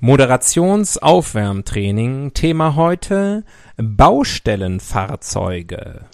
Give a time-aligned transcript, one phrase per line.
[0.00, 2.32] Moderationsaufwärmtraining.
[2.32, 3.44] Thema heute
[3.76, 6.04] Baustellenfahrzeuge.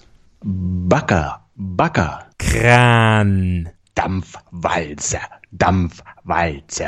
[0.43, 3.69] Bagger, Bagger, Kran.
[3.93, 5.19] Dampfwalze,
[5.51, 6.87] Dampfwalze.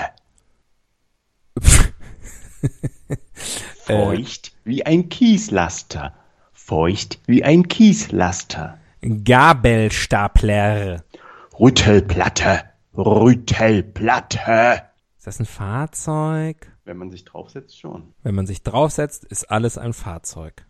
[3.86, 6.14] Feucht wie ein Kieslaster,
[6.52, 8.80] feucht wie ein Kieslaster.
[9.02, 11.04] Gabelstapler.
[11.60, 12.64] Rüttelplatte,
[12.96, 14.82] Rüttelplatte.
[15.18, 16.72] Ist das ein Fahrzeug?
[16.88, 18.14] Wenn man sich draufsetzt, schon.
[18.24, 20.66] Wenn man sich draufsetzt, ist alles ein Fahrzeug.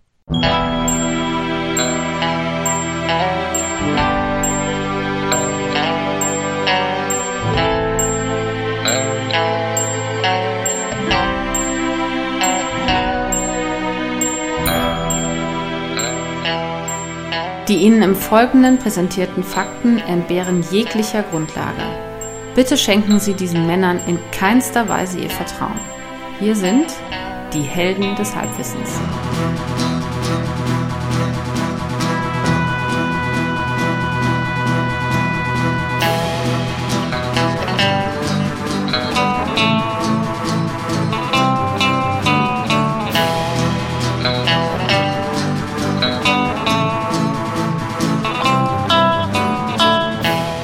[17.67, 21.83] Die Ihnen im Folgenden präsentierten Fakten entbehren jeglicher Grundlage.
[22.55, 25.96] Bitte schenken Sie diesen Männern in keinster Weise Ihr Vertrauen.
[26.39, 26.93] Hier sind
[27.51, 28.91] die Helden des Halbwissens.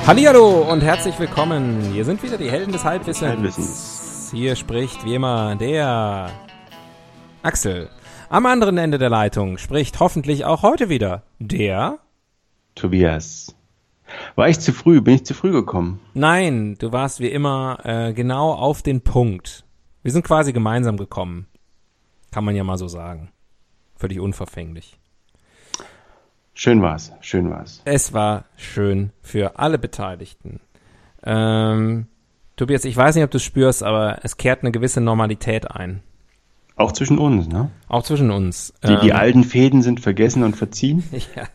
[0.05, 1.81] Hallihallo und herzlich willkommen.
[1.91, 3.27] Hier sind wieder die Helden des Halbwissens.
[3.31, 4.02] Halbwissens.
[4.33, 6.31] Hier spricht wie immer der
[7.43, 7.87] Axel.
[8.29, 11.99] Am anderen Ende der Leitung spricht hoffentlich auch heute wieder der
[12.73, 13.55] Tobias.
[14.35, 15.01] War ich zu früh?
[15.01, 15.99] Bin ich zu früh gekommen?
[16.15, 19.65] Nein, du warst wie immer äh, genau auf den Punkt.
[20.01, 21.45] Wir sind quasi gemeinsam gekommen.
[22.31, 23.31] Kann man ja mal so sagen.
[23.95, 24.97] Völlig unverfänglich.
[26.55, 27.83] Schön war's, schön war's.
[27.85, 30.59] Es war schön für alle Beteiligten.
[31.23, 32.07] Ähm,
[32.55, 36.01] Tobias, ich weiß nicht, ob du es spürst, aber es kehrt eine gewisse Normalität ein.
[36.75, 37.69] Auch zwischen uns, ne?
[37.87, 38.73] Auch zwischen uns.
[38.83, 41.03] Die, die Ähm, alten Fäden sind vergessen und verziehen.
[41.35, 41.47] ja.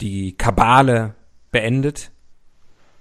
[0.00, 1.14] Die Kabale
[1.50, 2.10] beendet.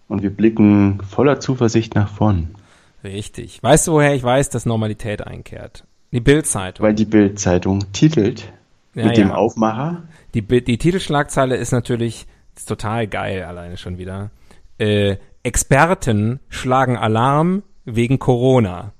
[0.08, 2.56] Und wir blicken voller Zuversicht nach vorn.
[3.04, 3.62] Richtig.
[3.64, 5.86] Weißt du, woher ich weiß, dass Normalität einkehrt?
[6.12, 6.86] Die Bildzeitung.
[6.86, 8.52] Weil die Bild-Zeitung titelt
[8.94, 9.36] Ja, mit dem ja.
[9.36, 10.04] Aufmacher.
[10.34, 14.30] Die, die Titelschlagzeile ist natürlich ist total geil alleine schon wieder.
[14.78, 18.94] Äh, Experten schlagen Alarm wegen Corona.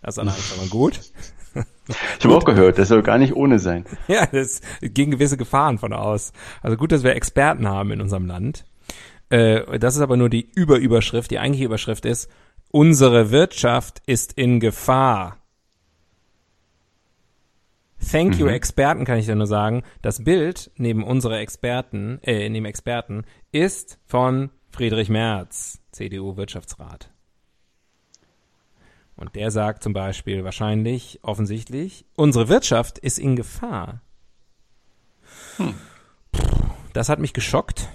[0.00, 1.00] Das ist schon mal gut.
[2.18, 3.84] Ich habe auch gehört, das soll gar nicht ohne sein.
[4.08, 6.32] Ja, das gegen gewisse Gefahren von aus.
[6.62, 8.64] Also gut, dass wir Experten haben in unserem Land.
[9.30, 11.30] Äh, das ist aber nur die Überüberschrift.
[11.30, 12.30] Die eigentliche Überschrift ist,
[12.70, 15.38] unsere Wirtschaft ist in Gefahr.
[18.10, 19.82] Thank you, Experten, kann ich dir nur sagen.
[20.02, 27.10] Das Bild neben unsere Experten, äh, neben Experten, ist von Friedrich Merz, CDU-Wirtschaftsrat.
[29.16, 34.00] Und der sagt zum Beispiel wahrscheinlich, offensichtlich, unsere Wirtschaft ist in Gefahr.
[36.92, 37.88] Das hat mich geschockt.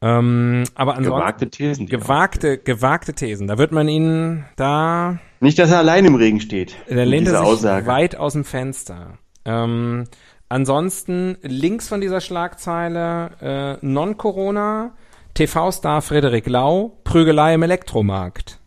[0.00, 1.86] Ähm, aber ansonsten Gewagte Thesen.
[1.86, 3.48] gewagte, gewagte Thesen.
[3.48, 6.76] Da wird man ihnen da Nicht, dass er allein im Regen steht.
[6.88, 7.86] der mit lehnt er sich Aussage.
[7.86, 9.18] weit aus dem Fenster.
[9.44, 10.04] Ähm,
[10.48, 14.92] ansonsten links von dieser Schlagzeile äh, Non-Corona,
[15.38, 18.58] TV-Star Frederik Lau, Prügelei im Elektromarkt.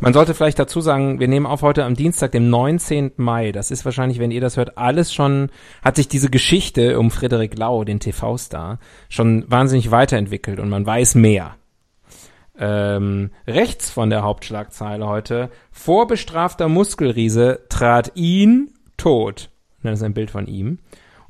[0.00, 3.12] Man sollte vielleicht dazu sagen, wir nehmen auf heute am Dienstag, dem 19.
[3.16, 3.52] Mai.
[3.52, 5.50] Das ist wahrscheinlich, wenn ihr das hört, alles schon,
[5.82, 8.78] hat sich diese Geschichte um Frederik Lau, den TV-Star,
[9.10, 11.56] schon wahnsinnig weiterentwickelt und man weiß mehr.
[12.58, 19.50] Ähm, rechts von der Hauptschlagzeile heute, vorbestrafter Muskelriese trat ihn tot.
[19.82, 20.78] Das ist ein Bild von ihm.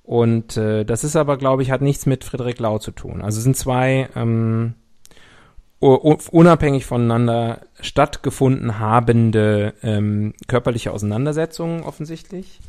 [0.03, 3.23] Und äh, das ist aber, glaube ich, hat nichts mit Frederik Lau zu tun.
[3.23, 4.75] Also es sind zwei ähm,
[5.79, 12.61] unabhängig voneinander stattgefunden habende ähm, körperliche Auseinandersetzungen offensichtlich.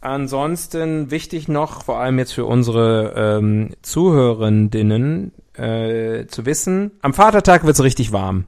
[0.00, 7.64] Ansonsten wichtig noch, vor allem jetzt für unsere ähm, Zuhörendinnen, äh, zu wissen, am Vatertag
[7.64, 8.44] wird's richtig warm.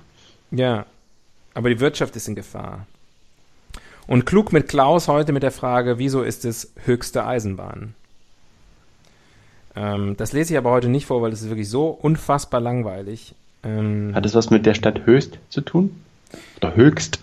[0.50, 0.84] Ja,
[1.54, 2.86] aber die Wirtschaft ist in Gefahr.
[4.06, 7.94] Und klug mit Klaus heute mit der Frage, wieso ist es höchste Eisenbahn?
[9.74, 13.34] Ähm, das lese ich aber heute nicht vor, weil es ist wirklich so unfassbar langweilig.
[13.62, 16.00] Ähm, Hat es was mit der Stadt Höchst zu tun?
[16.58, 17.18] Oder Höchst?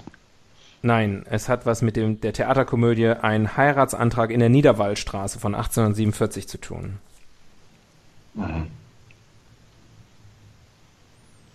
[0.81, 6.47] Nein, es hat was mit dem, der Theaterkomödie Ein Heiratsantrag in der Niederwallstraße von 1847
[6.47, 6.97] zu tun.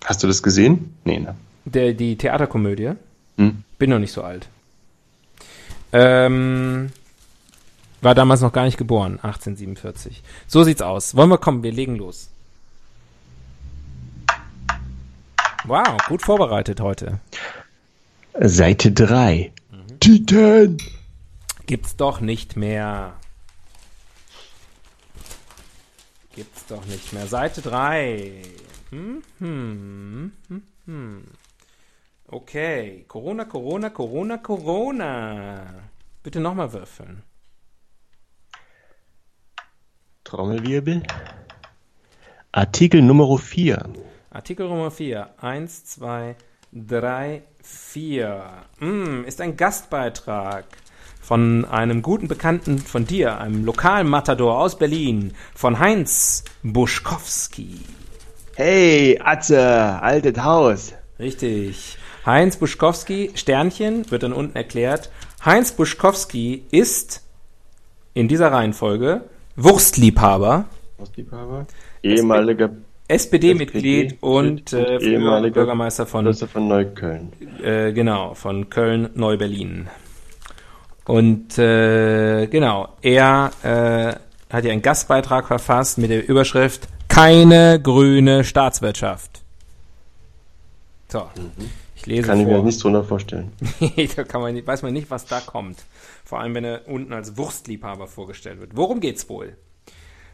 [0.04, 0.94] Hast du das gesehen?
[1.04, 1.34] Nee, ne?
[1.66, 2.92] Der, die Theaterkomödie?
[3.36, 3.62] Hm?
[3.78, 4.48] Bin noch nicht so alt.
[5.92, 6.90] Ähm,
[8.00, 10.22] war damals noch gar nicht geboren, 1847.
[10.46, 11.16] So sieht's aus.
[11.16, 12.30] Wollen wir kommen, wir legen los.
[15.64, 17.20] Wow, gut vorbereitet heute.
[18.40, 19.52] Seite 3.
[20.00, 20.78] Titan!
[21.66, 23.14] Gibt's doch nicht mehr.
[26.34, 27.26] Gibt's doch nicht mehr.
[27.26, 28.42] Seite 3.
[28.90, 31.24] Hm, hm, hm, hm.
[32.30, 33.06] Okay.
[33.08, 35.64] Corona, Corona, Corona, Corona.
[36.22, 37.22] Bitte nochmal würfeln.
[40.24, 41.02] Trommelwirbel.
[42.52, 43.82] Artikel Nummer 4.
[44.28, 45.30] Artikel Nummer 4.
[45.38, 46.36] 1, 2,
[46.72, 48.52] 3, 4.
[48.78, 50.66] Hm, ist ein Gastbeitrag
[51.22, 57.80] von einem guten Bekannten von dir, einem lokalen Matador aus Berlin, von Heinz Buschkowski.
[58.54, 60.92] Hey, Atze, altes Haus.
[61.18, 61.96] Richtig.
[62.28, 65.10] Heinz Buschkowski, Sternchen, wird dann unten erklärt.
[65.42, 67.24] Heinz Buschkowski ist
[68.12, 69.22] in dieser Reihenfolge
[69.56, 70.66] Wurstliebhaber,
[70.98, 71.66] Hausliebhaber.
[72.02, 72.68] Ehemaliger
[73.08, 77.32] SPD-Mitglied SPD und äh, ehemaliger Bürgermeister von von Neukölln.
[77.62, 79.88] Äh, genau, von Köln, Neu-Berlin.
[81.06, 88.44] Und äh, genau, er äh, hat ja einen Gastbeitrag verfasst mit der Überschrift Keine grüne
[88.44, 89.40] Staatswirtschaft.
[91.08, 91.22] So,
[91.98, 92.64] ich lese Kann ich mir vor.
[92.64, 93.52] nichts drunter vorstellen.
[94.16, 95.78] da kann man, nicht- weiß man nicht, was da kommt.
[96.24, 98.76] Vor allem, wenn er unten als Wurstliebhaber vorgestellt wird.
[98.76, 99.56] Worum geht's wohl?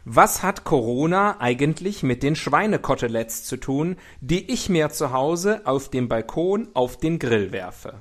[0.03, 5.89] Was hat Corona eigentlich mit den Schweinekoteletts zu tun, die ich mir zu Hause auf
[5.89, 7.95] dem Balkon auf den Grill werfe?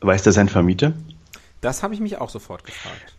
[0.00, 0.92] Weiß das ein Vermieter?
[1.62, 3.14] Das habe ich mich auch sofort gefragt.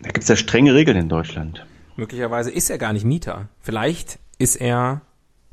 [0.00, 1.64] Da gibt es ja strenge Regeln in Deutschland.
[1.96, 3.48] Möglicherweise ist er gar nicht Mieter.
[3.60, 5.00] Vielleicht ist er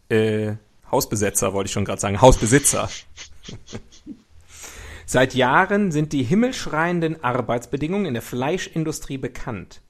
[0.10, 0.54] äh,
[0.94, 2.88] Hausbesetzer, wollte ich schon gerade sagen, Hausbesitzer.
[5.08, 9.82] Seit Jahren sind die himmelschreienden Arbeitsbedingungen in der Fleischindustrie bekannt.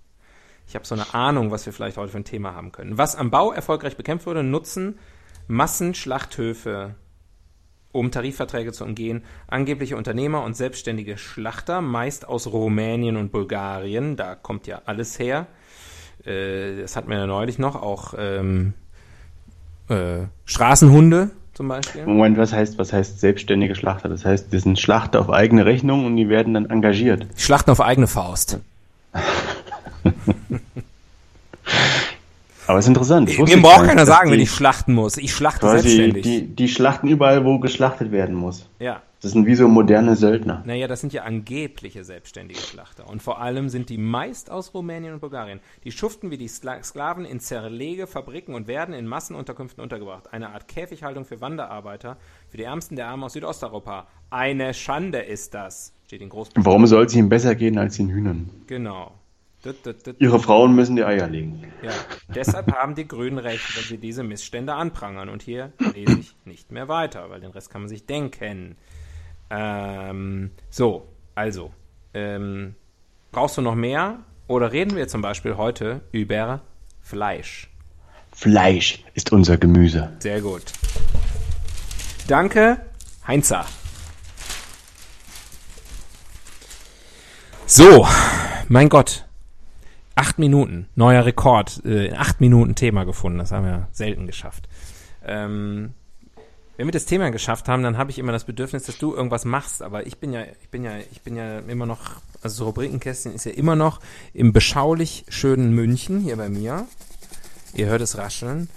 [0.66, 2.98] Ich habe so eine Ahnung, was wir vielleicht heute für ein Thema haben können.
[2.98, 4.98] Was am Bau erfolgreich bekämpft wurde, nutzen
[5.48, 6.96] Massenschlachthöfe,
[7.92, 9.26] um Tarifverträge zu umgehen.
[9.48, 15.48] Angebliche Unternehmer und selbstständige Schlachter, meist aus Rumänien und Bulgarien, da kommt ja alles her.
[16.26, 18.74] Äh, das hatten wir ja neulich noch, auch ähm,
[19.90, 22.06] äh, Straßenhunde zum Beispiel.
[22.06, 24.10] Moment, was heißt, was heißt selbstständige Schlachter?
[24.10, 27.28] Das heißt, das sind Schlachter auf eigene Rechnung und die werden dann engagiert.
[27.36, 28.60] Schlachten auf eigene Faust.
[32.66, 33.38] Aber es ist interessant.
[33.38, 35.18] Mir braucht keiner sagen, wenn die ich schlachten muss.
[35.18, 36.24] Ich schlachte selbstständig.
[36.24, 38.68] die, die schlachten überall, wo geschlachtet werden muss.
[38.80, 39.02] ja.
[39.24, 40.64] Das sind wie so moderne Söldner.
[40.66, 43.10] Naja, das sind ja angebliche selbstständige Schlachter.
[43.10, 45.62] Und vor allem sind die meist aus Rumänien und Bulgarien.
[45.86, 50.34] Die schuften wie die Skla Sklaven in Zerlegefabriken und werden in Massenunterkünften untergebracht.
[50.34, 52.18] Eine Art Käfighaltung für Wanderarbeiter,
[52.50, 54.08] für die Ärmsten der Armen aus Südosteuropa.
[54.30, 55.94] Eine Schande ist das.
[56.06, 56.66] Steht in Großbritannien.
[56.66, 58.50] Warum soll es ihnen besser gehen als den Hühnern?
[58.68, 59.14] Genau.
[60.20, 61.64] Ihre Frauen müssen die Eier legen.
[61.82, 61.94] Ja,
[62.36, 65.30] deshalb haben die Grünen recht, wenn sie diese Missstände anprangern.
[65.30, 68.76] Und hier lese ich nicht mehr weiter, weil den Rest kann man sich denken.
[69.56, 71.72] Ähm, so, also,
[72.16, 72.74] ähm,
[73.32, 74.20] brauchst du noch mehr?
[74.48, 76.62] Oder reden wir zum Beispiel heute über
[77.02, 77.70] Fleisch?
[78.32, 80.12] Fleisch ist unser Gemüse.
[80.20, 80.64] Sehr gut.
[82.28, 82.84] Danke,
[83.28, 83.66] Heinzer.
[87.68, 88.08] So,
[88.70, 89.26] mein Gott.
[90.16, 91.80] Acht Minuten, neuer Rekord.
[91.86, 93.38] Äh, in acht Minuten Thema gefunden.
[93.38, 94.68] Das haben wir selten geschafft.
[95.24, 95.94] Ähm,
[96.78, 99.46] wenn wir das Thema geschafft haben, dann habe ich immer das Bedürfnis, dass du irgendwas
[99.46, 99.82] machst.
[99.82, 102.00] Aber ich bin ja, ich bin ja, ich bin ja immer noch,
[102.42, 104.00] also so Rubrikenkästchen ist ja immer noch
[104.34, 106.86] im beschaulich schönen München hier bei mir.
[107.76, 108.70] Ihr hört es rascheln.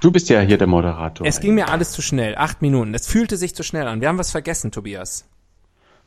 [0.00, 1.26] Du bist ja hier der Moderator.
[1.26, 2.36] Es ging mir alles zu schnell.
[2.36, 2.94] Acht Minuten.
[2.94, 4.00] Es fühlte sich zu schnell an.
[4.00, 5.24] Wir haben was vergessen, Tobias.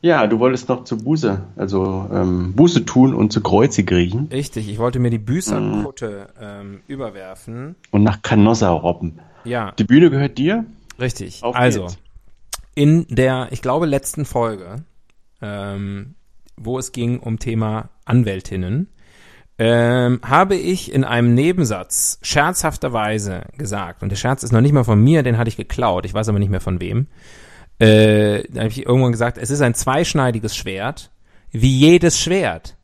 [0.01, 4.69] Ja, du wolltest noch zu Buße, also ähm, Buße tun und zu Kreuze kriechen Richtig,
[4.69, 7.75] ich wollte mir die Büßerkutte ähm, überwerfen.
[7.89, 9.19] und nach Canossa robben.
[9.43, 10.65] Ja, Die Bühne gehört dir?
[10.99, 11.43] Richtig.
[11.43, 11.97] Auf also, geht's.
[12.75, 14.83] in der, ich glaube, letzten Folge,
[15.41, 16.15] ähm,
[16.55, 18.89] wo es ging um Thema Anwältinnen,
[19.59, 24.83] ähm, habe ich in einem Nebensatz scherzhafterweise gesagt, und der Scherz ist noch nicht mal
[24.83, 27.07] von mir, den hatte ich geklaut, ich weiß aber nicht mehr von wem,
[27.79, 31.11] äh, da habe ich irgendwann gesagt, es ist ein zweischneidiges Schwert,
[31.51, 32.75] wie jedes Schwert.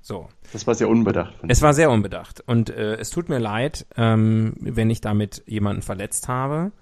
[0.00, 0.28] So.
[0.52, 1.34] Das war sehr unbedacht.
[1.46, 5.82] Es war sehr unbedacht und äh, es tut mir leid, ähm, wenn ich damit jemanden
[5.82, 6.72] verletzt habe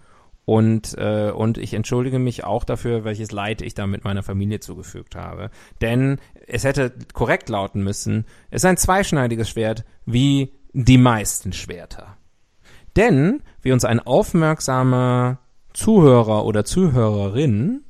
[0.47, 4.61] Und, äh, und ich entschuldige mich auch dafür, welches Leid ich da mit meiner Familie
[4.61, 5.51] zugefügt habe.
[5.81, 12.17] Denn es hätte korrekt lauten müssen, es ist ein zweischneidiges Schwert wie die meisten Schwerter.
[12.95, 15.41] Denn, wie uns ein aufmerksamer
[15.75, 17.83] Zuhörer oder Zuhörerin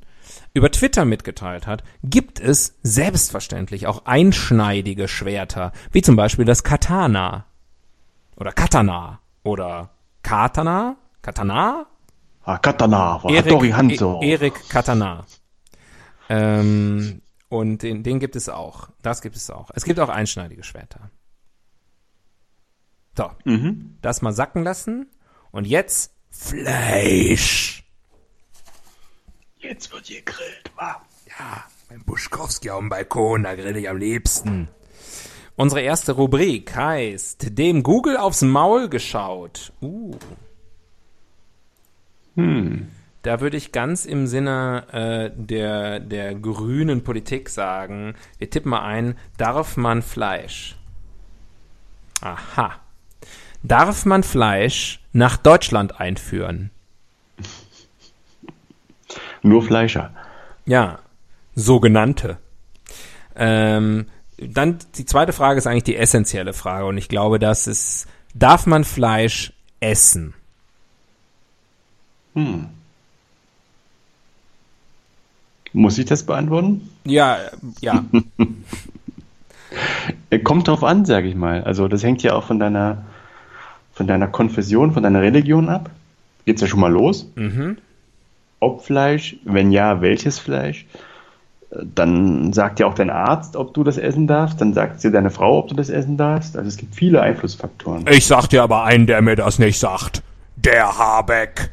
[0.54, 7.44] über Twitter mitgeteilt hat, gibt es selbstverständlich auch einschneidige Schwerter, wie zum Beispiel das Katana
[8.36, 9.90] oder Katana oder
[10.22, 11.86] Katana, Katana,
[12.46, 14.20] Ah, Katana, war Erik, Hattori Hanzo.
[14.22, 15.26] E Erik Katana.
[16.28, 18.88] Ähm, und den, den gibt es auch.
[19.02, 19.70] Das gibt es auch.
[19.74, 21.10] Es gibt auch einschneidige Schwerter.
[23.16, 23.98] So, Mhm.
[24.00, 25.10] das mal sacken lassen.
[25.50, 27.82] Und jetzt Fleisch.
[29.58, 31.00] Jetzt wird gegrillt, wa?
[31.38, 34.68] Ja, mein Buschkowski auf dem Balkon, da grill ich am liebsten.
[35.56, 39.72] Unsere erste Rubrik heißt, dem Google aufs Maul geschaut.
[39.80, 40.14] Uh.
[42.36, 48.82] Da würde ich ganz im Sinne äh, der, der grünen Politik sagen, wir tippen mal
[48.82, 50.76] ein, darf man Fleisch?
[52.20, 52.74] Aha.
[53.64, 56.70] Darf man Fleisch nach Deutschland einführen?
[59.42, 60.12] Nur Fleischer.
[60.66, 61.00] Ja,
[61.56, 62.38] sogenannte.
[63.34, 64.06] Ähm,
[64.38, 68.66] dann die zweite Frage ist eigentlich die essentielle Frage und ich glaube, das ist, darf
[68.66, 70.34] man Fleisch essen?
[75.72, 76.88] Muss ich das beantworten?
[77.04, 77.38] Ja,
[77.80, 78.04] ja,
[80.30, 81.62] Äh, Kommt drauf an, sage ich mal.
[81.64, 83.04] Also das hängt ja auch von deiner,
[83.92, 85.90] von deiner Konfession, von deiner Religion ab.
[86.46, 87.30] Geht's ja schon mal los.
[88.60, 90.86] Ob Fleisch, wenn ja, welches Fleisch?
[91.70, 94.60] Äh, Dann sagt ja auch dein Arzt, ob du das essen darfst.
[94.60, 96.56] Dann sagt dir deine Frau, ob du das essen darfst.
[96.56, 98.06] Also es gibt viele Einflussfaktoren.
[98.08, 100.22] ich sag dir aber einen, der mir das nicht sagt.
[100.56, 101.70] Der Habeck.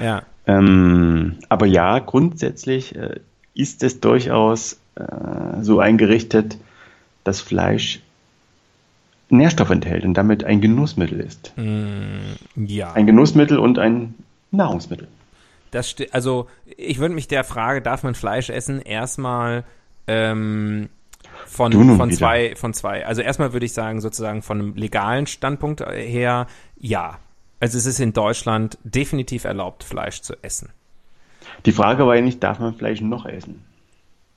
[0.00, 3.20] Ja, Ähm, aber ja, grundsätzlich äh,
[3.54, 6.58] ist es durchaus äh, so eingerichtet,
[7.24, 8.00] dass Fleisch
[9.30, 11.52] Nährstoff enthält und damit ein Genussmittel ist.
[12.56, 12.92] ja.
[12.92, 14.14] Ein Genussmittel und ein
[14.50, 15.08] Nahrungsmittel.
[15.70, 19.64] Das also ich würde mich der Frage, darf man Fleisch essen, erstmal
[20.06, 20.88] ähm,
[21.46, 22.18] von, von wieder.
[22.18, 23.06] zwei, von zwei.
[23.06, 26.46] Also erstmal würde ich sagen, sozusagen von einem legalen Standpunkt her,
[26.76, 27.18] ja.
[27.60, 30.70] Also es ist in Deutschland definitiv erlaubt, Fleisch zu essen.
[31.66, 33.64] Die Frage war ja nicht, darf man Fleisch noch essen?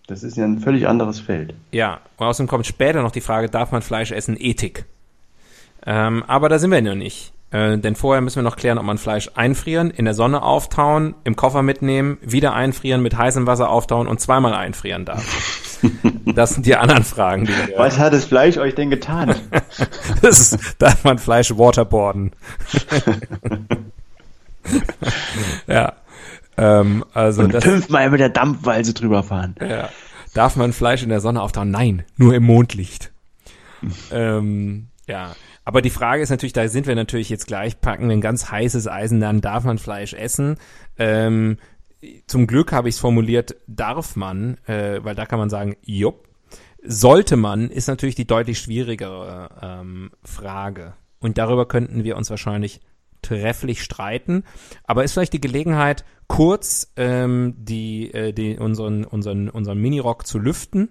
[0.07, 1.53] Das ist ja ein völlig anderes Feld.
[1.71, 4.37] Ja, und außerdem kommt später noch die Frage, darf man Fleisch essen?
[4.39, 4.85] Ethik.
[5.85, 7.33] Ähm, aber da sind wir noch nicht.
[7.51, 11.15] Äh, denn vorher müssen wir noch klären, ob man Fleisch einfrieren, in der Sonne auftauen,
[11.23, 15.23] im Koffer mitnehmen, wieder einfrieren, mit heißem Wasser auftauen und zweimal einfrieren darf.
[16.25, 19.35] Das sind die anderen Fragen, die wir Was hat das Fleisch euch denn getan?
[20.21, 22.31] Das ist, darf man Fleisch waterboarden.
[25.67, 25.93] ja.
[26.57, 29.55] Ähm, also Und das, fünfmal mit der Dampfwalze drüber fahren.
[29.61, 29.89] ja.
[30.33, 31.71] Darf man Fleisch in der Sonne auftauen?
[31.71, 33.11] Nein, nur im Mondlicht.
[34.11, 35.35] ähm, ja.
[35.65, 38.87] Aber die Frage ist natürlich, da sind wir natürlich jetzt gleich, packen ein ganz heißes
[38.87, 40.57] Eisen, dann darf man Fleisch essen.
[40.97, 41.57] Ähm,
[42.27, 46.27] zum Glück habe ich es formuliert, darf man, äh, weil da kann man sagen, jupp.
[46.83, 50.93] Sollte man, ist natürlich die deutlich schwierigere ähm, Frage.
[51.19, 52.79] Und darüber könnten wir uns wahrscheinlich
[53.21, 54.43] trefflich streiten.
[54.83, 60.39] Aber ist vielleicht die Gelegenheit, kurz ähm, die, äh, die, unseren, unseren, unseren Minirock zu
[60.39, 60.89] lüften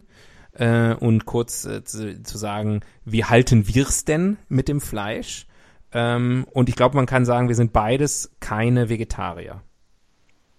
[0.52, 5.46] äh, und kurz äh, zu, zu sagen, wie halten wir's denn mit dem Fleisch?
[5.92, 9.62] Ähm, und ich glaube, man kann sagen, wir sind beides keine Vegetarier.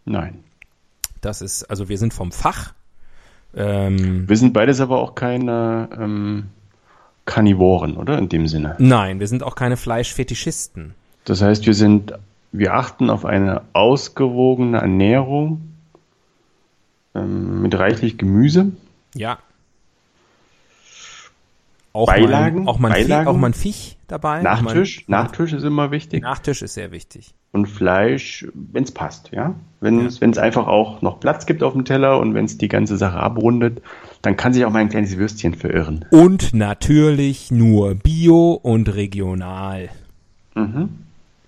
[0.07, 0.43] Nein.
[1.21, 2.73] Das ist, also wir sind vom Fach.
[3.55, 6.45] Ähm, Wir sind beides aber auch keine ähm,
[7.25, 8.17] Karnivoren, oder?
[8.17, 8.75] In dem Sinne.
[8.79, 10.93] nein, wir sind auch keine Fleischfetischisten.
[11.25, 12.13] Das heißt, wir sind,
[12.51, 15.73] wir achten auf eine ausgewogene Ernährung
[17.15, 18.71] ähm, mit reichlich Gemüse.
[19.13, 19.39] Ja.
[21.97, 22.65] Auch Beilagen?
[22.65, 23.27] Mal, auch, mal ein Viech, Beilagen?
[23.27, 24.41] auch mal ein Viech dabei.
[24.43, 26.21] Nachtisch, Auch mal, Nachtisch ist immer wichtig.
[26.21, 27.33] Nachtisch ist sehr wichtig.
[27.51, 29.55] Und Fleisch, wenn es passt, ja.
[29.79, 32.97] Wenn es einfach auch noch Platz gibt auf dem Teller und wenn es die ganze
[32.97, 33.81] Sache abrundet,
[34.21, 36.05] dann kann sich auch mal ein kleines Würstchen verirren.
[36.11, 39.89] Und natürlich nur Bio und regional.
[40.53, 40.89] Mhm.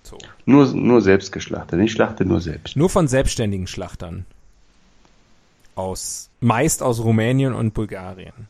[0.02, 0.18] So.
[0.46, 1.80] Nur, nur selbst geschlachtet.
[1.80, 2.76] Ich schlachte nur selbst.
[2.76, 4.26] Nur von selbstständigen Schlachtern.
[5.76, 8.48] Aus, meist aus Rumänien und Bulgarien.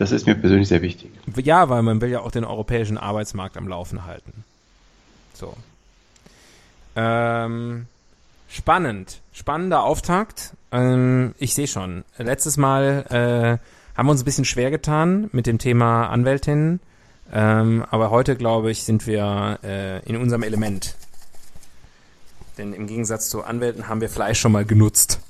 [0.00, 1.10] Das ist mir persönlich sehr wichtig.
[1.36, 4.44] Ja, weil man will ja auch den europäischen Arbeitsmarkt am Laufen halten.
[5.34, 5.54] So.
[6.96, 7.84] Ähm,
[8.48, 9.20] spannend.
[9.34, 10.54] Spannender Auftakt.
[10.72, 12.04] Ähm, ich sehe schon.
[12.16, 16.80] Letztes Mal äh, haben wir uns ein bisschen schwer getan mit dem Thema Anwältin.
[17.30, 20.94] Ähm, aber heute, glaube ich, sind wir äh, in unserem Element.
[22.56, 25.20] Denn im Gegensatz zu Anwälten haben wir Fleisch schon mal genutzt.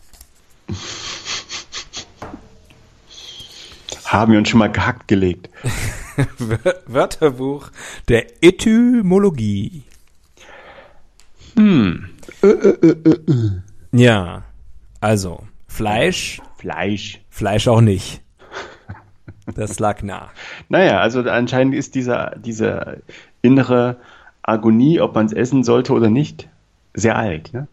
[4.11, 5.51] Haben wir uns schon mal gehackt gelegt.
[6.87, 7.71] Wörterbuch
[8.09, 9.85] der Etymologie.
[11.55, 12.11] Hm.
[13.93, 14.43] Ja,
[15.01, 17.21] also Fleisch, Fleisch.
[17.31, 18.21] Fleisch auch nicht.
[19.55, 20.31] Das lag nah.
[20.69, 23.03] Naja, also anscheinend ist dieser, diese
[23.43, 23.99] innere
[24.43, 26.49] Agonie, ob man es essen sollte oder nicht,
[26.95, 27.53] sehr alt.
[27.53, 27.69] Ne?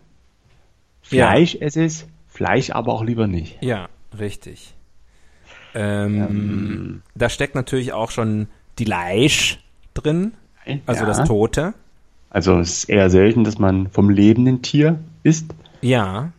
[1.10, 1.30] Ja.
[1.30, 3.58] Fleisch esse es, Fleisch aber auch lieber nicht.
[3.64, 3.90] Ja,
[4.20, 4.77] richtig.
[5.74, 8.48] Ähm, Da steckt natürlich auch schon
[8.80, 9.60] die Leisch
[9.94, 10.34] drin,
[10.86, 11.08] also Ja.
[11.08, 11.74] das Tote.
[12.30, 15.54] Also es ist eher selten, dass man vom lebenden Tier isst.
[15.82, 16.32] Ja.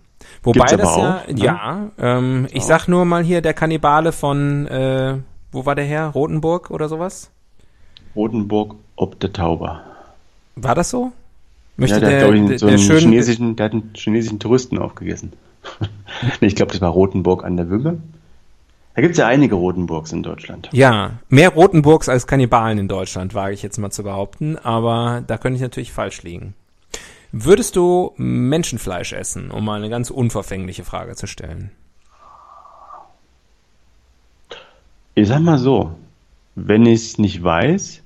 [0.43, 1.45] Wobei Gibt's das aber ja, auch, ne?
[1.45, 5.17] ja, ähm, ich sag nur mal hier der Kannibale von, äh,
[5.51, 6.07] wo war der her?
[6.09, 7.31] Rotenburg oder sowas?
[8.15, 9.83] Rotenburg ob der Tauber.
[10.57, 11.13] War das so?
[11.77, 14.41] Möchte ja, der, der, hat, ich, der, so der schönen, chinesischen, der hat einen chinesischen
[14.41, 15.33] Touristen aufgegessen.
[16.41, 17.99] ich glaube, das war Rotenburg an der Wümme.
[18.99, 20.71] Da gibt es ja einige Rotenburgs in Deutschland.
[20.73, 25.38] Ja, mehr Rotenburgs als Kannibalen in Deutschland, wage ich jetzt mal zu behaupten, aber da
[25.38, 26.55] könnte ich natürlich falsch liegen.
[27.31, 31.71] Würdest du Menschenfleisch essen, um mal eine ganz unverfängliche Frage zu stellen?
[35.14, 35.93] Ich sag mal so,
[36.57, 38.02] wenn ich es nicht weiß,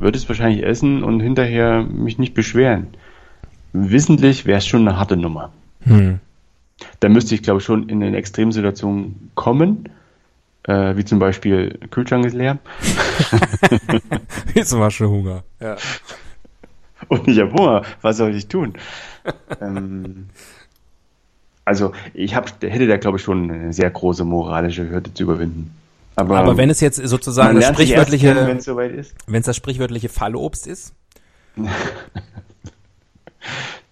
[0.00, 2.88] würde ich es wahrscheinlich essen und hinterher mich nicht beschweren.
[3.72, 5.52] Wissentlich wäre es schon eine harte Nummer.
[5.82, 6.18] Hm.
[6.98, 9.88] Da müsste ich, glaube ich, schon in eine Extremsituation kommen,
[10.66, 12.58] äh, wie zum Beispiel Kühlschrank ist leer
[14.54, 15.44] Jetzt war schon Hunger.
[15.60, 15.76] Ja.
[17.08, 17.82] und ich habe Hunger.
[18.02, 18.74] Was soll ich tun?
[19.60, 20.28] ähm,
[21.64, 25.74] also ich hab, hätte da, glaube ich, schon eine sehr große moralische Hürde zu überwinden.
[26.14, 29.14] Aber, Aber wenn es jetzt sozusagen das sprichwörtliche, wenn es soweit ist.
[29.26, 30.94] wenn es das sprichwörtliche Fallobst ist,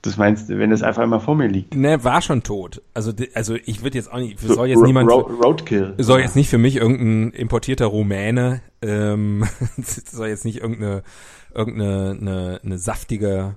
[0.05, 1.75] Das meinst du, wenn es einfach immer vor mir liegt?
[1.75, 2.83] ne, war schon tot.
[2.93, 5.95] Also, also ich würde jetzt auch nicht, soll jetzt niemand, Ro Roadkill.
[5.97, 9.47] soll jetzt nicht für mich irgendein importierter Rumäne, ähm,
[9.79, 11.05] soll jetzt nicht irgendeine,
[11.55, 13.57] irgendeine, eine, eine saftige,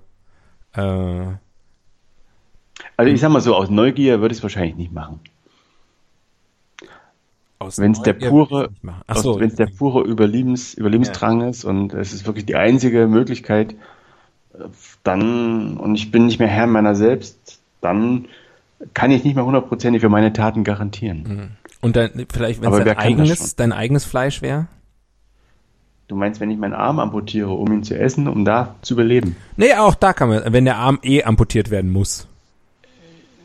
[0.71, 1.37] äh, Also
[3.11, 5.19] ich sag mal so, aus Neugier würde ich es wahrscheinlich nicht machen.
[7.59, 8.69] aus Wenn es der Neugier pure,
[9.15, 13.75] so, wenn es der pure Überlebens, Überlebensdrang ist und es ist wirklich die einzige Möglichkeit,
[15.03, 18.25] dann, und ich bin nicht mehr Herr meiner selbst, dann
[18.93, 21.57] kann ich nicht mehr hundertprozentig für meine Taten garantieren.
[21.81, 24.67] und dann vielleicht, wenn es dein eigenes, dein eigenes Fleisch wäre?
[26.07, 29.35] Du meinst, wenn ich meinen Arm amputiere, um ihn zu essen, um da zu überleben?
[29.57, 32.27] Nee, auch da kann man, wenn der Arm eh amputiert werden muss.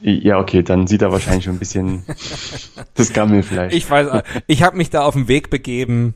[0.01, 2.05] Ja, okay, dann sieht er wahrscheinlich schon ein bisschen
[2.95, 3.73] das Gammelfleisch.
[3.73, 6.15] Ich weiß, ich habe mich da auf den Weg begeben,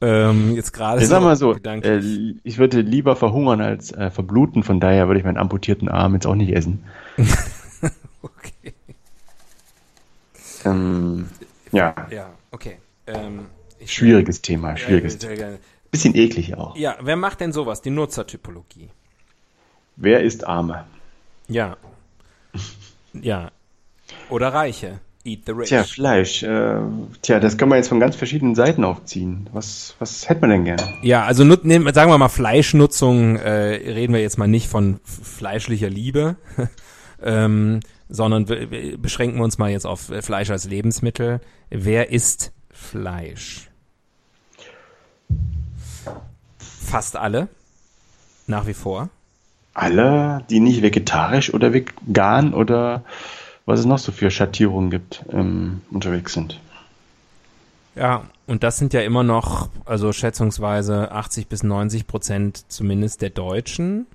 [0.00, 1.02] ähm, jetzt gerade.
[1.02, 1.98] Ich sag mal so, äh,
[2.44, 6.26] ich würde lieber verhungern als äh, verbluten, von daher würde ich meinen amputierten Arm jetzt
[6.26, 6.84] auch nicht essen.
[8.22, 8.74] okay.
[10.64, 11.28] Ähm,
[11.72, 12.78] ja, Ja, okay.
[13.06, 13.46] Ähm,
[13.84, 15.58] schwieriges Thema, schwieriges Ja, gerne.
[15.90, 16.76] Bisschen eklig auch.
[16.76, 17.80] Ja, wer macht denn sowas?
[17.80, 18.90] Die Nutzertypologie.
[19.96, 20.84] Wer ist Arme?
[21.48, 21.76] Ja.
[23.14, 23.50] Ja.
[24.28, 25.00] Oder Reiche.
[25.28, 25.68] Eat the rich.
[25.68, 26.42] Tja, Fleisch.
[26.42, 26.80] Äh,
[27.22, 29.48] tja, das können wir jetzt von ganz verschiedenen Seiten aufziehen.
[29.52, 30.82] Was, was hätte man denn gerne?
[31.02, 35.00] Ja, also nut- nehmen, sagen wir mal Fleischnutzung, äh, reden wir jetzt mal nicht von
[35.04, 36.36] fleischlicher Liebe,
[37.22, 41.40] ähm, sondern wir, wir beschränken uns mal jetzt auf äh, Fleisch als Lebensmittel.
[41.70, 43.68] Wer isst Fleisch?
[46.58, 47.48] Fast alle.
[48.46, 49.10] Nach wie vor.
[49.74, 53.04] Alle, die nicht vegetarisch oder vegan oder
[53.68, 56.58] was es noch so für Schattierungen gibt, ähm, unterwegs sind.
[57.94, 63.28] Ja, und das sind ja immer noch, also schätzungsweise 80 bis 90 Prozent zumindest der
[63.28, 64.06] Deutschen.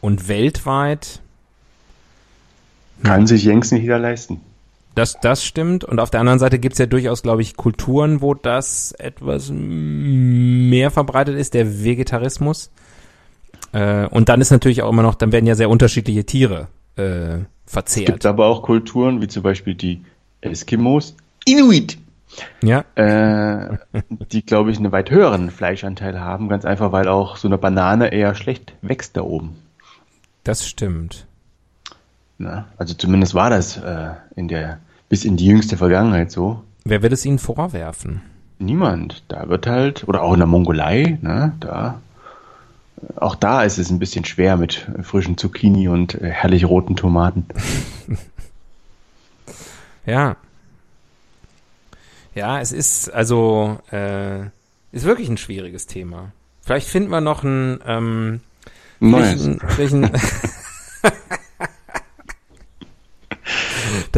[0.00, 1.20] Und weltweit
[3.02, 4.40] Kann sich Jenks nicht jeder leisten.
[4.94, 5.82] Das, das stimmt.
[5.82, 10.92] Und auf der anderen Seite gibt's ja durchaus, glaube ich, Kulturen, wo das etwas mehr
[10.92, 12.70] verbreitet ist, der Vegetarismus.
[13.72, 17.38] Äh, und dann ist natürlich auch immer noch, dann werden ja sehr unterschiedliche Tiere äh,
[17.68, 18.06] Es verzehrt.
[18.06, 20.02] gibt aber auch Kulturen, wie zum Beispiel die
[20.40, 21.98] Eskimos, Inuit,
[22.62, 23.76] Ja, äh,
[24.32, 28.08] die, glaube ich, einen weit höheren Fleischanteil haben, ganz einfach, weil auch so eine Banane
[28.12, 29.56] eher schlecht wächst da oben.
[30.44, 31.26] das stimmt.
[32.38, 32.64] Ne?
[32.76, 34.78] Also zumindest war das äh, in der
[35.08, 36.62] bis in die jüngste Vergangenheit so.
[36.84, 38.22] Wer wird es ihnen vorwerfen?
[38.58, 39.24] Niemand.
[39.28, 42.00] Da wird halt, oder auch in der Mongolei, ne, da,
[43.16, 47.46] auch da ist es ein bisschen schwer mit frischen Zucchini und äh, herrlich roten Tomaten.
[50.06, 50.36] Ja.
[52.34, 54.46] Ja, es ist also äh,
[54.90, 56.32] ist wirklich ein schwieriges Thema.
[56.62, 58.40] Vielleicht finden wir noch ein ähm,
[59.00, 59.46] Neues.
[59.46, 60.04] welchen, welchen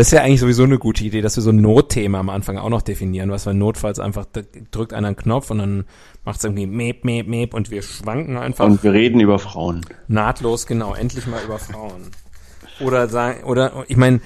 [0.01, 2.57] Das ist ja eigentlich sowieso eine gute Idee, dass wir so ein Notthema am Anfang
[2.57, 4.25] auch noch definieren, was wir notfalls einfach
[4.71, 5.85] drückt einer einen Knopf und dann
[6.25, 9.85] macht es irgendwie meep, meep, meep und wir schwanken einfach Und wir reden über Frauen.
[10.09, 12.13] nahtlos, genau, endlich mal über Frauen.
[12.81, 14.23] Oder sagen, oder ich meine,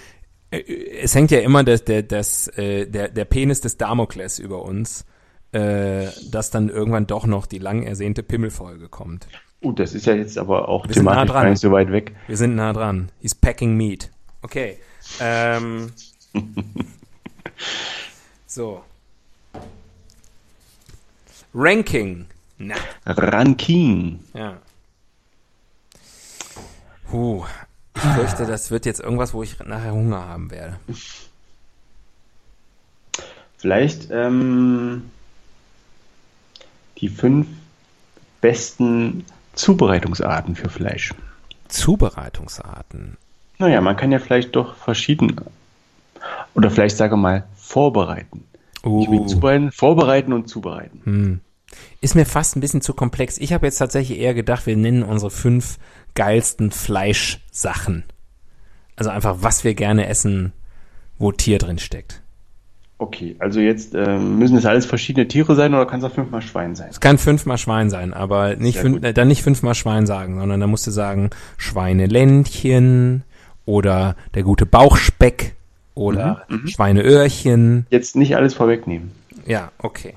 [0.53, 0.61] äh,
[1.03, 5.05] es hängt ja immer das, der, das, äh, der, der Penis des Damokles über uns,
[5.51, 9.27] äh, dass dann irgendwann doch noch die lang ersehnte Pimmelfolge kommt.
[9.61, 11.43] Uh, das ist ja jetzt aber auch Wir nah thematisch dran.
[11.43, 12.13] gar nicht so weit weg.
[12.29, 13.11] Wir sind nah dran.
[13.21, 14.13] He's packing meat.
[14.41, 14.77] Okay.
[15.21, 15.93] Ähm,
[18.47, 18.83] so.
[21.55, 22.27] Ranking.
[22.59, 22.75] Na,
[23.07, 24.21] Ranking.
[24.35, 24.59] ja.
[27.13, 27.45] Huh.
[27.97, 30.79] Ich fürchte, das wird jetzt irgendwas, wo ich nachher Hunger haben werde.
[33.57, 35.11] Vielleicht ähm,
[36.99, 37.47] die fünf
[38.41, 41.15] besten Zubereitungsarten für Fleisch.
[41.69, 43.17] Zubereitungsarten.
[43.65, 45.41] Naja, man kann ja vielleicht doch verschieden
[46.55, 48.45] oder vielleicht sage mal vorbereiten.
[48.77, 49.27] Ich will Uh.
[49.27, 51.41] zubereiten, vorbereiten und zubereiten.
[52.03, 53.39] Ist mir fast ein bisschen zu komplex.
[53.39, 55.79] Ich habe jetzt tatsächlich eher gedacht, wir nennen unsere fünf
[56.15, 58.05] geilsten Fleischsachen.
[58.97, 60.53] Also einfach, was wir gerne essen,
[61.19, 62.21] wo Tier drin steckt.
[62.99, 66.43] Okay, also jetzt ähm, müssen es alles verschiedene Tiere sein oder kann es auch fünfmal
[66.43, 66.89] Schwein sein?
[66.91, 70.61] Es kann fünfmal Schwein sein, aber nicht fünf, äh, dann nicht fünfmal Schwein sagen, sondern
[70.61, 73.25] dann musst du sagen Schweineländchen
[73.67, 75.55] oder der gute Bauchspeck
[75.95, 77.87] oder Mhm, Schweineöhrchen.
[77.91, 79.13] Jetzt nicht alles vorwegnehmen.
[79.47, 80.15] Ja, okay.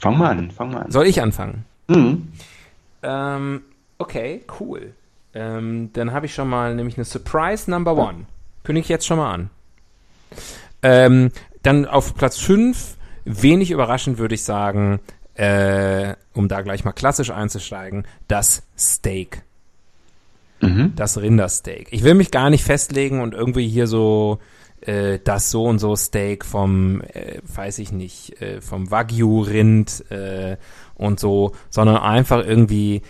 [0.00, 0.90] Fang mal an, fang mal an.
[0.90, 1.64] Soll ich anfangen?
[1.88, 2.28] Mhm.
[3.02, 3.62] Ähm,
[3.98, 4.92] okay, cool.
[5.34, 8.26] Ähm, dann habe ich schon mal nämlich eine Surprise Number One.
[8.64, 9.50] Kündige ich jetzt schon mal an.
[10.82, 11.30] Ähm,
[11.62, 15.00] dann auf Platz 5, wenig überraschend würde ich sagen,
[15.34, 19.42] äh, um da gleich mal klassisch einzusteigen, das Steak.
[20.60, 20.92] Mhm.
[20.96, 21.88] Das Rindersteak.
[21.90, 24.38] Ich will mich gar nicht festlegen und irgendwie hier so
[24.80, 30.56] äh, das so und so Steak vom, äh, weiß ich nicht, äh, vom Wagyu-Rind äh,
[30.94, 33.02] und so, sondern einfach irgendwie,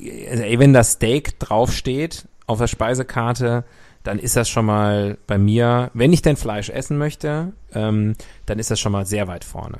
[0.00, 3.64] also, wenn das Steak draufsteht auf der Speisekarte,
[4.02, 8.14] dann ist das schon mal bei mir, wenn ich denn Fleisch essen möchte, ähm,
[8.46, 9.78] dann ist das schon mal sehr weit vorne.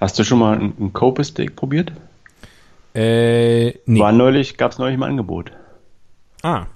[0.00, 1.92] Hast du schon mal ein, ein Kobe Steak probiert?
[2.94, 4.00] Äh, nee.
[4.00, 5.52] War neulich, gab es neulich im Angebot.
[6.42, 6.66] Ah.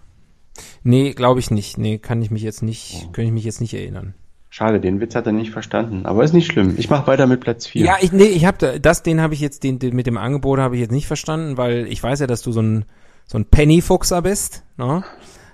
[0.82, 1.78] Nee, glaube ich nicht.
[1.78, 4.14] Nee, kann ich mich jetzt nicht, kann ich mich jetzt nicht erinnern.
[4.48, 6.06] Schade, den Witz hat er nicht verstanden.
[6.06, 6.76] Aber ist nicht schlimm.
[6.78, 7.84] Ich mache weiter mit Platz 4.
[7.84, 10.58] Ja, ich, nee, ich habe das, den habe ich jetzt, den, den mit dem Angebot
[10.58, 12.86] habe ich jetzt nicht verstanden, weil ich weiß ja, dass du so ein
[13.26, 14.62] so ein Pennyfuchser bist.
[14.76, 15.04] Ne?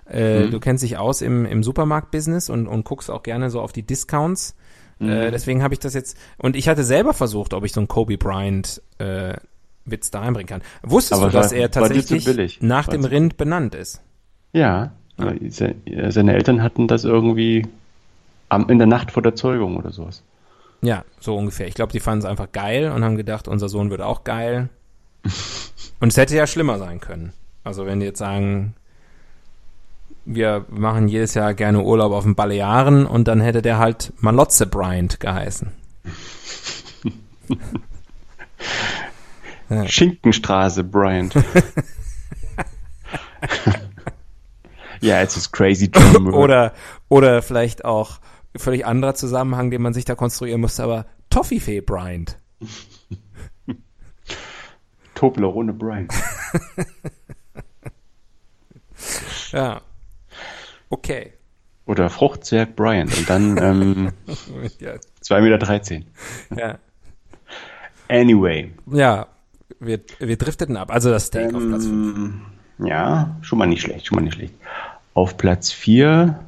[0.06, 3.72] Äh, Du kennst dich aus im, im Supermarkt-Business und, und guckst auch gerne so auf
[3.72, 4.54] die Discounts.
[5.00, 7.88] Äh, deswegen habe ich das jetzt und ich hatte selber versucht, ob ich so einen
[7.88, 9.34] Kobe Bryant äh,
[9.84, 10.62] Witz da einbringen kann.
[10.82, 14.00] Wusstest Aber du, dass war- er tatsächlich nach War dem Rind benannt ist?
[14.52, 14.92] Ja,
[15.48, 15.74] se-
[16.08, 17.66] seine Eltern hatten das irgendwie
[18.68, 20.22] in der Nacht vor der Zeugung oder sowas.
[20.82, 21.68] Ja, so ungefähr.
[21.68, 24.68] Ich glaube, die fanden es einfach geil und haben gedacht, unser Sohn wird auch geil.
[26.00, 27.32] und es hätte ja schlimmer sein können.
[27.64, 28.74] Also wenn die jetzt sagen,
[30.24, 34.66] wir machen jedes Jahr gerne Urlaub auf den Balearen und dann hätte der halt Malotze
[34.66, 35.70] Bryant geheißen.
[39.72, 39.88] Ja.
[39.88, 41.34] Schinkenstraße, Bryant.
[45.00, 46.36] ja, es ist crazy Moore.
[46.36, 46.72] Oder,
[47.08, 48.20] oder vielleicht auch
[48.56, 52.36] völlig anderer Zusammenhang, den man sich da konstruieren musste, aber Toffifee Bryant.
[55.14, 56.12] Toblerone Bryant.
[59.52, 59.80] Ja.
[60.90, 61.32] Okay.
[61.86, 63.16] Oder Fruchtzwerg Bryant.
[63.16, 64.12] Und dann ähm,
[64.78, 64.94] Ja.
[65.22, 66.04] 2,13
[66.50, 66.60] Meter.
[66.60, 66.78] Ja.
[68.08, 68.72] Anyway.
[68.90, 69.26] Ja,
[69.84, 70.90] wir, wir drifteten ab.
[70.90, 72.16] Also das Steak auf Platz 5.
[72.16, 72.40] Ähm,
[72.86, 74.54] ja, schon mal nicht schlecht, schon mal nicht schlecht.
[75.14, 76.38] Auf Platz 4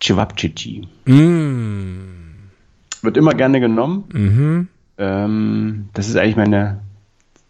[0.00, 0.88] Cevapcici.
[1.06, 2.50] Mm.
[3.02, 4.04] Wird immer gerne genommen.
[4.12, 4.68] Mhm.
[4.96, 6.80] Ähm, das ist eigentlich meine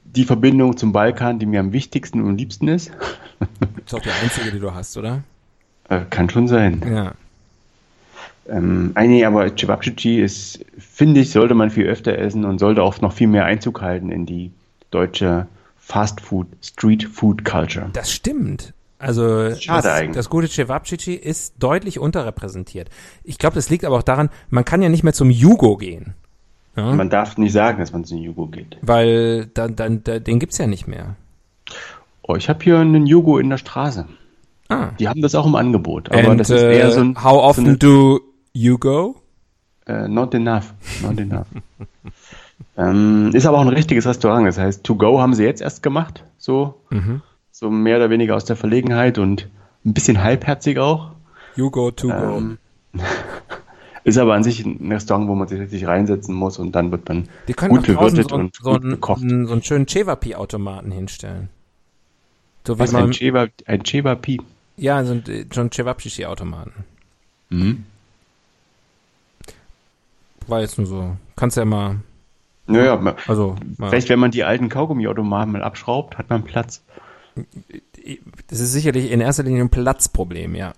[0.05, 2.90] die Verbindung zum Balkan, die mir am wichtigsten und liebsten ist.
[3.85, 5.23] Ist auch die einzige, die du hast, oder?
[5.88, 6.83] Äh, kann schon sein.
[6.90, 7.12] Ja.
[8.48, 13.00] Ähm, nee, aber Cevapcici ist, finde ich, sollte man viel öfter essen und sollte auch
[13.00, 14.52] noch viel mehr Einzug halten in die
[14.90, 17.90] deutsche Fast Food, Street Food Culture.
[17.92, 18.74] Das stimmt.
[18.98, 20.16] Also Schade das, eigentlich.
[20.16, 22.90] das gute Cevapcici ist deutlich unterrepräsentiert.
[23.22, 26.14] Ich glaube, das liegt aber auch daran, man kann ja nicht mehr zum Jugo gehen.
[26.76, 26.94] Ja?
[26.94, 28.76] Man darf nicht sagen, dass man zu Jugo geht.
[28.82, 31.16] weil dann, dann, da, den gibt's ja nicht mehr.
[32.22, 34.06] Oh, ich habe hier einen Jugo in der Straße.
[34.68, 34.90] Ah.
[34.98, 36.11] Die haben das auch im Angebot.
[36.12, 37.12] Aber And, das ist eher so ein.
[37.12, 38.20] uh, how so often eine, do
[38.59, 39.16] you go?
[39.87, 40.75] äh, not enough.
[41.03, 41.47] Not enough.
[42.77, 44.47] ähm, ist aber auch ein richtiges Restaurant.
[44.47, 46.25] Das heißt, To Go haben sie jetzt erst gemacht.
[46.38, 47.23] So, Mhm.
[47.53, 49.49] so mehr oder weniger aus der Verlegenheit und
[49.85, 51.12] ein bisschen halbherzig auch.
[51.57, 52.14] You go to go.
[52.37, 52.59] Ähm,
[54.05, 57.09] ist aber an sich ein Restaurant, wo man sich richtig reinsetzen muss und dann wird
[57.09, 59.21] man Die können gut bewirtet so, und so, gut einen, gekocht.
[59.21, 61.49] so einen schönen Cevapi-Automaten hinstellen.
[62.66, 64.40] So wie Was, ein man, ein Cheba Pi.
[64.77, 66.73] ja, so ein, so ein Cevapcici-Automaten.
[67.51, 67.85] Mhm.
[70.48, 71.16] War jetzt nur so.
[71.37, 72.00] Kannst ja mal,
[72.66, 73.90] Naja, ma- also, mal.
[73.90, 76.82] vielleicht wenn man die alten Kaugummiautomaten mal abschraubt, hat man Platz.
[78.48, 80.72] Das ist sicherlich in erster Linie ein Platzproblem, ja.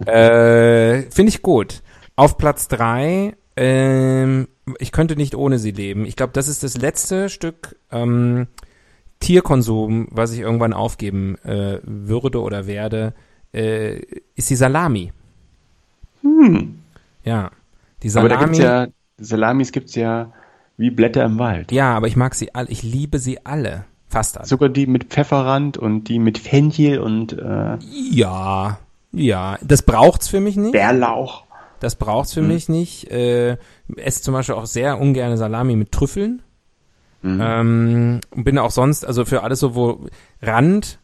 [0.06, 1.82] äh, Finde ich gut.
[2.16, 6.04] Auf Platz drei, ähm, ich könnte nicht ohne sie leben.
[6.04, 8.46] Ich glaube, das ist das letzte Stück ähm,
[9.20, 13.14] Tierkonsum, was ich irgendwann aufgeben äh, würde oder werde,
[13.52, 14.00] äh,
[14.36, 15.12] ist die Salami.
[16.22, 16.78] Hm.
[17.24, 17.50] Ja.
[18.02, 18.28] Die Aber Salami.
[18.28, 18.86] da gibt's ja,
[19.18, 20.32] Salamis gibt's ja
[20.76, 21.72] wie Blätter im Wald.
[21.72, 22.68] ja, aber ich mag sie alle.
[22.68, 23.84] Ich liebe sie alle.
[24.08, 24.46] Fast alle.
[24.46, 27.76] Sogar die mit Pfefferrand und die mit Fenchel und äh,
[28.10, 28.78] Ja,
[29.12, 29.58] ja.
[29.62, 30.72] Das braucht's für mich nicht.
[30.72, 31.44] Bärlauch.
[31.80, 33.10] Das braucht's für mich nicht.
[33.10, 33.56] Äh,
[33.96, 36.42] esse zum Beispiel auch sehr ungerne Salami mit Trüffeln.
[37.22, 37.40] Mhm.
[37.42, 40.06] Ähm, und bin auch sonst, also für alles so, wo
[40.40, 41.00] Rand,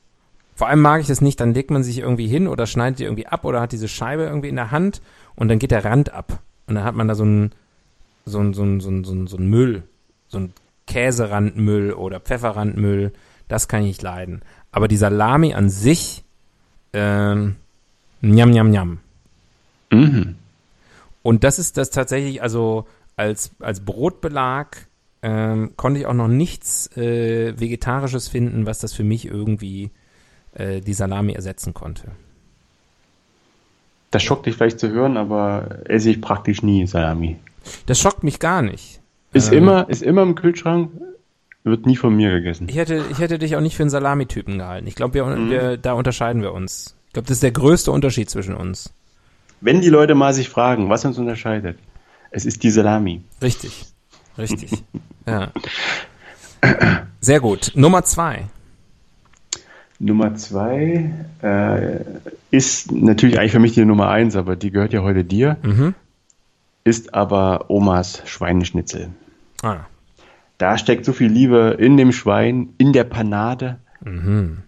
[0.55, 3.05] vor allem mag ich das nicht, dann legt man sich irgendwie hin oder schneidet die
[3.05, 5.03] irgendwie ab oder hat diese Scheibe irgendwie in der Hand
[5.35, 6.39] und dann geht der Rand ab.
[6.67, 7.53] Und dann hat man da so ein,
[8.25, 9.83] so ein, so ein, so ein, so ein, so ein Müll,
[10.29, 10.53] so ein
[10.87, 13.13] Käserandmüll oder Pfefferrandmüll,
[13.49, 14.43] das kann ich nicht leiden.
[14.71, 16.25] Aber die Salami an sich,
[16.93, 17.57] ähm,
[18.23, 18.99] njam, njam, njam.
[19.91, 20.37] Mhm.
[21.23, 24.89] Und das ist das tatsächlich, also als, als Brotbelag
[25.23, 29.91] ähm, konnte ich auch noch nichts äh, Vegetarisches finden, was das für mich irgendwie
[30.53, 32.13] äh, die Salami ersetzen konnte.
[34.15, 37.37] Das schockt dich vielleicht zu hören, aber esse ich praktisch nie Salami.
[37.87, 39.01] Das schockt mich gar nicht.
[39.33, 40.93] Ist Ähm, immer, ist immer im Kühlschrank,
[41.65, 42.69] wird nie von mir gegessen.
[42.69, 44.87] Ich hätte, ich hätte dich auch nicht für einen Salamitypen gehalten.
[44.87, 46.95] Ich glaube, wir, wir, da unterscheiden wir uns.
[47.09, 48.95] Ich glaube, das ist der größte Unterschied zwischen uns.
[49.61, 51.77] Wenn die Leute mal sich fragen, was uns unterscheidet,
[52.31, 53.21] es ist die Salami.
[53.43, 53.87] Richtig.
[54.39, 54.71] Richtig.
[55.27, 55.51] ja.
[57.21, 57.73] Sehr gut.
[57.75, 58.45] Nummer zwei.
[60.05, 61.11] Nummer zwei
[61.43, 62.01] äh,
[62.51, 65.57] ist natürlich eigentlich für mich die Nummer eins, aber die gehört ja heute dir.
[65.63, 65.95] Mhm.
[66.85, 69.09] Ist aber Omas Schweineschnitzel.
[69.63, 69.79] Ah.
[70.59, 73.79] Da steckt so viel Liebe in dem Schwein, in der Panade.
[74.05, 74.59] Mhm.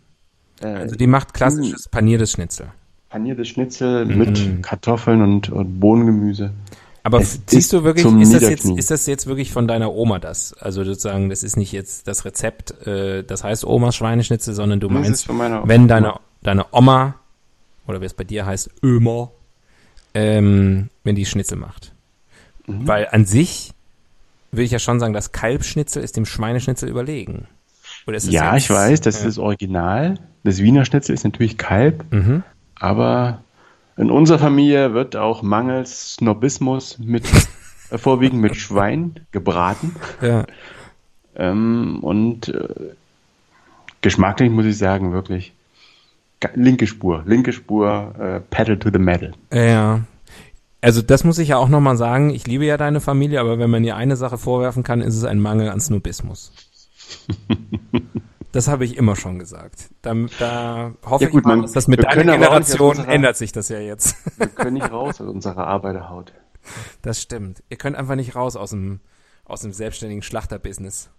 [0.63, 2.69] Äh, Also die macht klassisches paniertes Schnitzel.
[3.11, 4.19] paniertes Schnitzel Mhm.
[4.19, 6.51] mit Kartoffeln und, und Bohnengemüse.
[7.07, 10.19] Aber Es ist du wirklich, ist das, jetzt, ist das jetzt wirklich von deiner Oma
[10.19, 10.55] das?
[10.55, 14.89] Also sozusagen, das ist nicht jetzt das Rezept, äh, das heißt Omas Schweineschnitzel, sondern du
[14.89, 15.69] meinst, von meiner Oma.
[15.69, 17.15] wenn deine, deine Oma,
[17.87, 19.31] oder wie es bei dir heißt, Ömer,
[20.15, 21.93] ähm, wenn die Schnitzel macht.
[22.67, 22.89] Mhm.
[22.89, 23.73] Weil an sich
[24.51, 27.47] würde ich ja schon sagen, das Kalbschnitzel ist dem Schweineschnitzel überlegen.
[28.09, 29.21] Oder ist es Ja, jetzt- ich weiß, das ja.
[29.21, 30.15] ist das Original.
[30.43, 32.43] Das Wiener Schnitzel ist natürlich Kalb, Mhm.
[32.75, 33.45] aber
[33.97, 37.25] in unserer Familie wird auch mangels Snobismus mit
[37.91, 39.97] äh, vorwiegend mit Schwein gebraten.
[40.21, 40.45] Ja.
[41.35, 42.69] Ähm, und äh,
[44.01, 45.53] geschmacklich muss ich sagen, wirklich
[46.55, 49.33] linke Spur, linke Spur, äh, Pedal to the Metal.
[49.53, 50.01] Ja.
[50.83, 52.31] Also das muss ich ja auch nochmal sagen.
[52.31, 55.25] Ich liebe ja deine Familie, aber wenn man ihr eine Sache vorwerfen kann, ist es
[55.25, 56.53] ein Mangel an Snobismus.
[58.57, 59.91] das habe ich immer schon gesagt.
[60.03, 63.09] Da, da hoffe Ja, gut, ich mal, man- dass das mit deiner nicht Generation unserer-
[63.09, 64.17] ändert sich das ja jetzt.
[64.39, 66.33] Wir können nicht raus aus unserer Arbeiterhaut.
[67.03, 67.63] Das stimmt.
[67.69, 68.99] Ihr könnt einfach nicht raus aus dem,
[69.45, 71.11] aus dem selbstständigen Schlachterbusiness.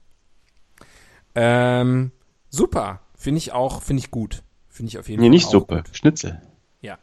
[1.35, 2.11] Ähm,
[2.49, 2.99] super.
[3.15, 4.43] Finde ich auch, finde ich gut.
[4.67, 5.95] Finde ich auf jeden Nee, Fall nicht auch Suppe, gut.
[5.95, 6.41] Schnitzel.
[6.81, 6.97] Ja.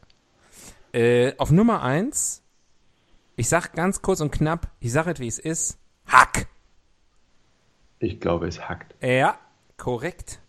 [0.92, 2.42] Äh, auf Nummer eins,
[3.36, 6.46] ich sag ganz kurz und knapp, ich sag es wie es ist, Hack.
[7.98, 8.94] Ich glaube, es hackt.
[9.02, 9.38] Ja,
[9.76, 10.40] korrekt.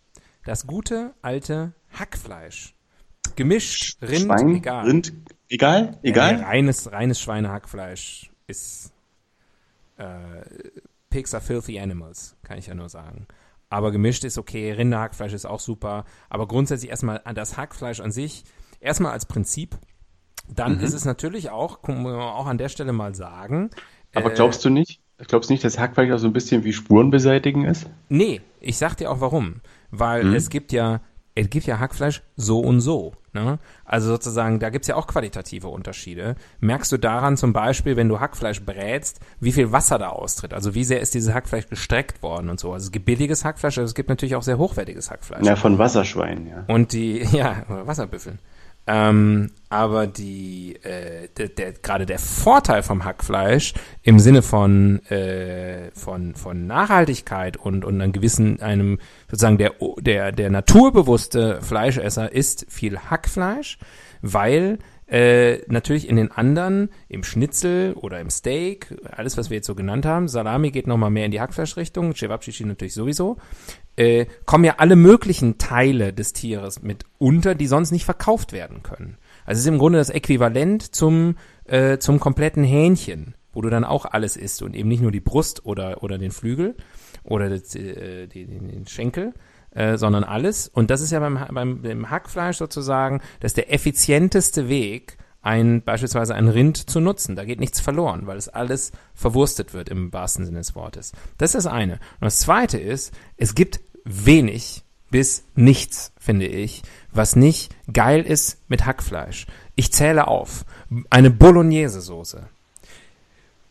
[0.44, 2.74] Das gute alte Hackfleisch.
[3.34, 4.86] Gemischt, Rind, Schwein, egal.
[4.86, 5.12] Rind,
[5.48, 6.40] egal, egal.
[6.40, 8.92] Äh, reines, reines Schweinehackfleisch ist
[9.98, 10.42] äh,
[11.10, 13.26] Pigs are filthy animals, kann ich ja nur sagen.
[13.68, 16.04] Aber gemischt ist okay, Rinderhackfleisch ist auch super.
[16.28, 18.44] Aber grundsätzlich erstmal an das Hackfleisch an sich,
[18.80, 19.76] erstmal als Prinzip.
[20.48, 20.84] Dann Mhm.
[20.84, 23.70] ist es natürlich auch, kann man auch an der Stelle mal sagen.
[24.14, 25.00] Aber äh, glaubst du nicht?
[25.18, 27.88] Glaubst du nicht, dass Hackfleisch auch so ein bisschen wie Spuren beseitigen ist?
[28.08, 29.60] Nee, ich sag dir auch warum.
[29.90, 30.34] Weil Mhm.
[30.34, 31.00] es gibt ja,
[31.34, 33.14] es gibt ja Hackfleisch so und so.
[33.32, 33.58] Ne?
[33.84, 36.36] Also sozusagen, da gibt's ja auch qualitative Unterschiede.
[36.60, 40.52] Merkst du daran zum Beispiel, wenn du Hackfleisch brätst, wie viel Wasser da austritt?
[40.54, 42.72] Also wie sehr ist dieses Hackfleisch gestreckt worden und so.
[42.72, 45.46] Also es gibt billiges Hackfleisch, aber es gibt natürlich auch sehr hochwertiges Hackfleisch.
[45.46, 46.64] Ja, von Wasserschweinen, ja.
[46.68, 48.38] Und die, ja, oder Wasserbüffeln.
[48.86, 55.90] Ähm, Aber die, äh, der, der, gerade der Vorteil vom Hackfleisch im Sinne von, äh,
[55.92, 62.66] von, von Nachhaltigkeit und, und einem gewissen, einem, sozusagen der, der, der naturbewusste Fleischesser isst
[62.68, 63.78] viel Hackfleisch,
[64.22, 69.66] weil äh, natürlich in den anderen, im Schnitzel oder im Steak, alles, was wir jetzt
[69.66, 73.36] so genannt haben, Salami geht nochmal mehr in die Hackfleischrichtung, Cevapcici natürlich sowieso,
[73.96, 78.82] äh, kommen ja alle möglichen Teile des Tieres mit unter, die sonst nicht verkauft werden
[78.82, 79.16] können.
[79.44, 83.84] Also es ist im Grunde das Äquivalent zum, äh, zum kompletten Hähnchen, wo du dann
[83.84, 86.74] auch alles isst und eben nicht nur die Brust oder, oder den Flügel
[87.22, 89.34] oder das, äh, den, den Schenkel,
[89.76, 90.68] äh, sondern alles.
[90.68, 96.34] Und das ist ja beim, beim, beim Hackfleisch sozusagen, das der effizienteste Weg, ein, beispielsweise
[96.34, 97.36] ein Rind zu nutzen.
[97.36, 101.12] Da geht nichts verloren, weil es alles verwurstet wird im wahrsten Sinne des Wortes.
[101.38, 101.94] Das ist das eine.
[101.94, 108.58] Und das zweite ist, es gibt wenig bis nichts, finde ich, was nicht geil ist
[108.68, 109.46] mit Hackfleisch.
[109.76, 110.64] Ich zähle auf.
[111.10, 112.48] Eine Bolognese-Soße.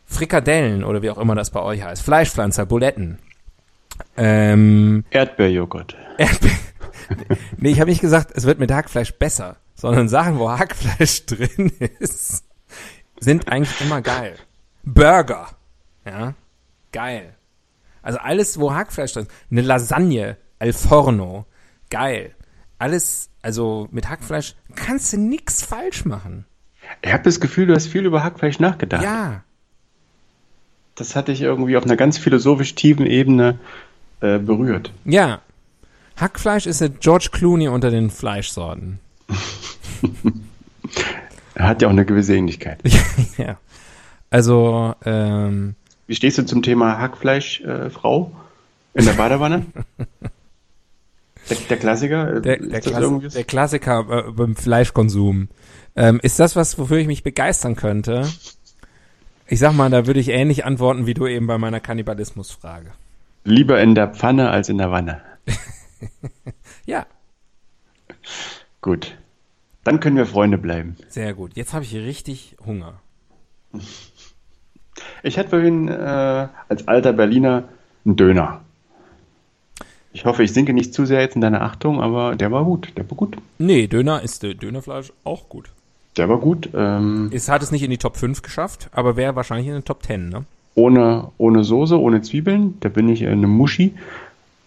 [0.06, 2.02] Frikadellen oder wie auch immer das bei euch heißt.
[2.02, 3.18] Fleischpflanzer, Buletten.
[4.16, 5.96] Ähm, Erdbeerjoghurt.
[6.18, 6.52] Erdbeer
[7.56, 11.72] nee, ich habe nicht gesagt, es wird mit Hackfleisch besser, sondern Sachen, wo Hackfleisch drin
[11.98, 12.44] ist,
[13.18, 14.36] sind eigentlich immer geil.
[14.84, 15.48] Burger,
[16.04, 16.34] ja,
[16.92, 17.34] geil.
[18.02, 19.32] Also alles, wo Hackfleisch drin ist.
[19.50, 21.46] Eine Lasagne, al forno,
[21.90, 22.34] geil.
[22.78, 26.44] Alles, also mit Hackfleisch kannst du nichts falsch machen.
[27.02, 29.02] Ich habe das Gefühl, du hast viel über Hackfleisch nachgedacht.
[29.02, 29.42] Ja.
[30.96, 33.58] Das hatte ich irgendwie auf einer ganz philosophisch tiefen Ebene
[34.20, 34.92] äh, berührt.
[35.04, 35.40] Ja.
[36.16, 38.98] Hackfleisch ist der George Clooney unter den Fleischsorten.
[41.54, 42.80] er hat ja auch eine gewisse Ähnlichkeit.
[43.36, 43.58] ja.
[44.30, 45.74] Also, ähm,
[46.06, 48.32] Wie stehst du zum Thema Hackfleischfrau
[48.94, 49.66] äh, in der Badewanne?
[51.50, 52.40] der, der, Klassiker?
[52.40, 55.48] Der, der, Klass der Klassiker äh, beim Fleischkonsum.
[55.94, 58.26] Ähm, ist das was, wofür ich mich begeistern könnte?
[59.48, 62.92] Ich sag mal, da würde ich ähnlich antworten wie du eben bei meiner Kannibalismusfrage.
[63.44, 65.20] Lieber in der Pfanne als in der Wanne.
[66.86, 67.06] ja.
[68.80, 69.16] Gut.
[69.84, 70.96] Dann können wir Freunde bleiben.
[71.08, 71.52] Sehr gut.
[71.54, 72.94] Jetzt habe ich richtig Hunger.
[75.22, 77.68] Ich hatte vorhin äh, als alter Berliner
[78.04, 78.62] einen Döner.
[80.12, 82.92] Ich hoffe, ich sinke nicht zu sehr jetzt in deiner Achtung, aber der war gut.
[82.96, 83.36] Der war gut.
[83.58, 85.70] Nee, Döner ist äh, Dönerfleisch auch gut.
[86.16, 86.70] Der war gut.
[86.74, 89.84] Ähm, es hat es nicht in die Top 5 geschafft, aber wäre wahrscheinlich in den
[89.84, 90.46] Top 10, ne?
[90.76, 92.78] ohne, ohne Soße, ohne Zwiebeln.
[92.80, 93.94] Da bin ich eine Muschi.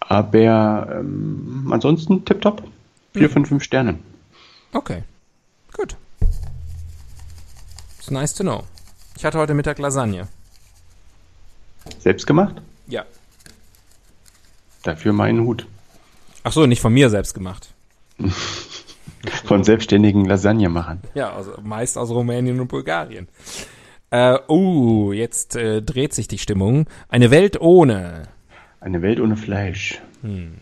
[0.00, 2.62] Aber ähm, ansonsten tipptopp.
[3.14, 3.32] Vier mhm.
[3.32, 4.00] von fünf Sternen.
[4.72, 5.02] Okay.
[5.72, 5.96] Gut.
[7.98, 8.64] It's nice to know.
[9.16, 10.26] Ich hatte heute Mittag Lasagne.
[12.00, 12.60] Selbst gemacht?
[12.88, 13.04] Ja.
[14.82, 15.66] Dafür meinen Hut.
[16.42, 17.72] Ach so, nicht von mir selbst gemacht.
[19.44, 21.00] von selbstständigen Lasagne machen.
[21.14, 23.28] Ja, also meist aus Rumänien und Bulgarien.
[24.10, 26.86] Äh, uh, jetzt äh, dreht sich die Stimmung.
[27.08, 28.24] Eine Welt ohne.
[28.80, 30.00] Eine Welt ohne Fleisch.
[30.22, 30.54] Hm.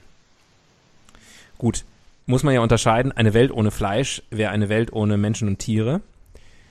[1.57, 1.85] Gut,
[2.27, 3.11] muss man ja unterscheiden.
[3.13, 6.03] Eine Welt ohne Fleisch wäre eine Welt ohne Menschen und Tiere.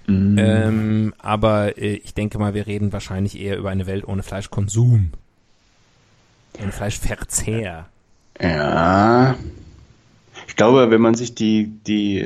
[0.06, 0.38] Mm.
[0.38, 5.12] Ähm, aber äh, ich denke mal, wir reden wahrscheinlich eher über eine Welt ohne Fleischkonsum.
[6.62, 7.88] Ohne Fleischverzehr.
[8.39, 9.36] Ja.
[10.58, 12.26] Ich glaube, wenn man sich die, die,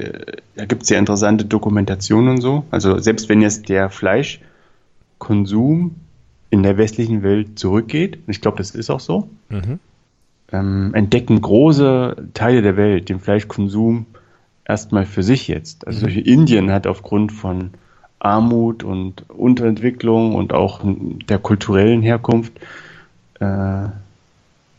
[0.56, 2.64] da gibt es ja interessante Dokumentationen und so.
[2.72, 5.96] Also selbst wenn jetzt der Fleischkonsum
[6.50, 9.80] in der westlichen Welt zurückgeht, ich glaube, das ist auch so, mhm.
[10.54, 14.06] ähm, entdecken große Teile der Welt den Fleischkonsum
[14.64, 15.86] erstmal für sich jetzt.
[15.86, 16.20] Also mhm.
[16.20, 17.72] Indien hat aufgrund von
[18.20, 20.80] Armut und Unterentwicklung und auch
[21.28, 22.54] der kulturellen Herkunft
[23.42, 23.88] äh,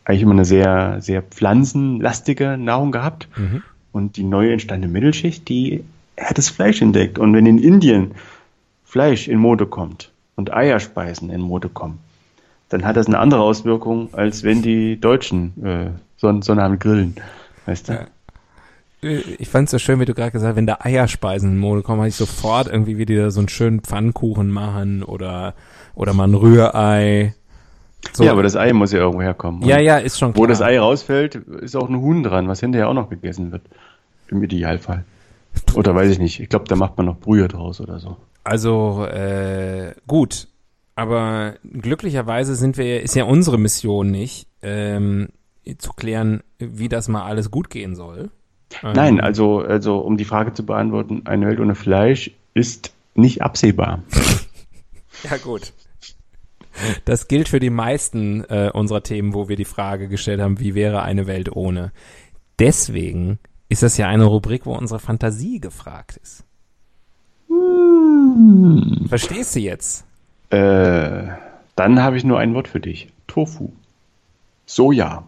[0.05, 3.27] eigentlich immer eine sehr, sehr pflanzenlastige Nahrung gehabt.
[3.37, 3.63] Mhm.
[3.91, 5.83] Und die neu entstandene Mittelschicht, die
[6.19, 7.19] hat das Fleisch entdeckt.
[7.19, 8.11] Und wenn in Indien
[8.83, 11.99] Fleisch in Mode kommt und Eierspeisen in Mode kommen,
[12.69, 17.15] dann hat das eine andere Auswirkung, als wenn die Deutschen äh, so, so nah grillen.
[17.65, 17.93] Weißt du?
[17.93, 18.07] Ja.
[19.37, 21.81] Ich fand es so schön, wie du gerade gesagt hast, wenn da Eierspeisen in Mode
[21.81, 25.55] kommen, habe ich sofort irgendwie wie die da so einen schönen Pfannkuchen machen oder,
[25.93, 27.35] oder mal ein Rührei
[28.11, 28.23] so.
[28.23, 29.61] Ja, aber das Ei muss ja irgendwo herkommen.
[29.63, 30.43] Ja, ja, ist schon klar.
[30.43, 33.63] Wo das Ei rausfällt, ist auch ein Huhn dran, was hinterher auch noch gegessen wird.
[34.27, 35.05] Im Idealfall.
[35.75, 36.39] Oder weiß ich nicht.
[36.39, 38.17] Ich glaube, da macht man noch Brühe draus oder so.
[38.43, 40.47] Also, äh, gut.
[40.95, 45.29] Aber glücklicherweise sind wir, ist ja unsere Mission nicht, ähm,
[45.77, 48.29] zu klären, wie das mal alles gut gehen soll.
[48.81, 53.41] Nein, ähm, also, also, um die Frage zu beantworten, eine Welt ohne Fleisch ist nicht
[53.41, 54.03] absehbar.
[55.23, 55.73] ja, gut.
[57.05, 60.75] Das gilt für die meisten äh, unserer Themen, wo wir die Frage gestellt haben, wie
[60.75, 61.91] wäre eine Welt ohne.
[62.59, 66.43] Deswegen ist das ja eine Rubrik, wo unsere Fantasie gefragt ist.
[67.47, 69.05] Hm.
[69.07, 70.05] Verstehst du jetzt?
[70.49, 71.27] Äh,
[71.75, 73.11] dann habe ich nur ein Wort für dich.
[73.27, 73.71] Tofu.
[74.65, 75.25] Soja.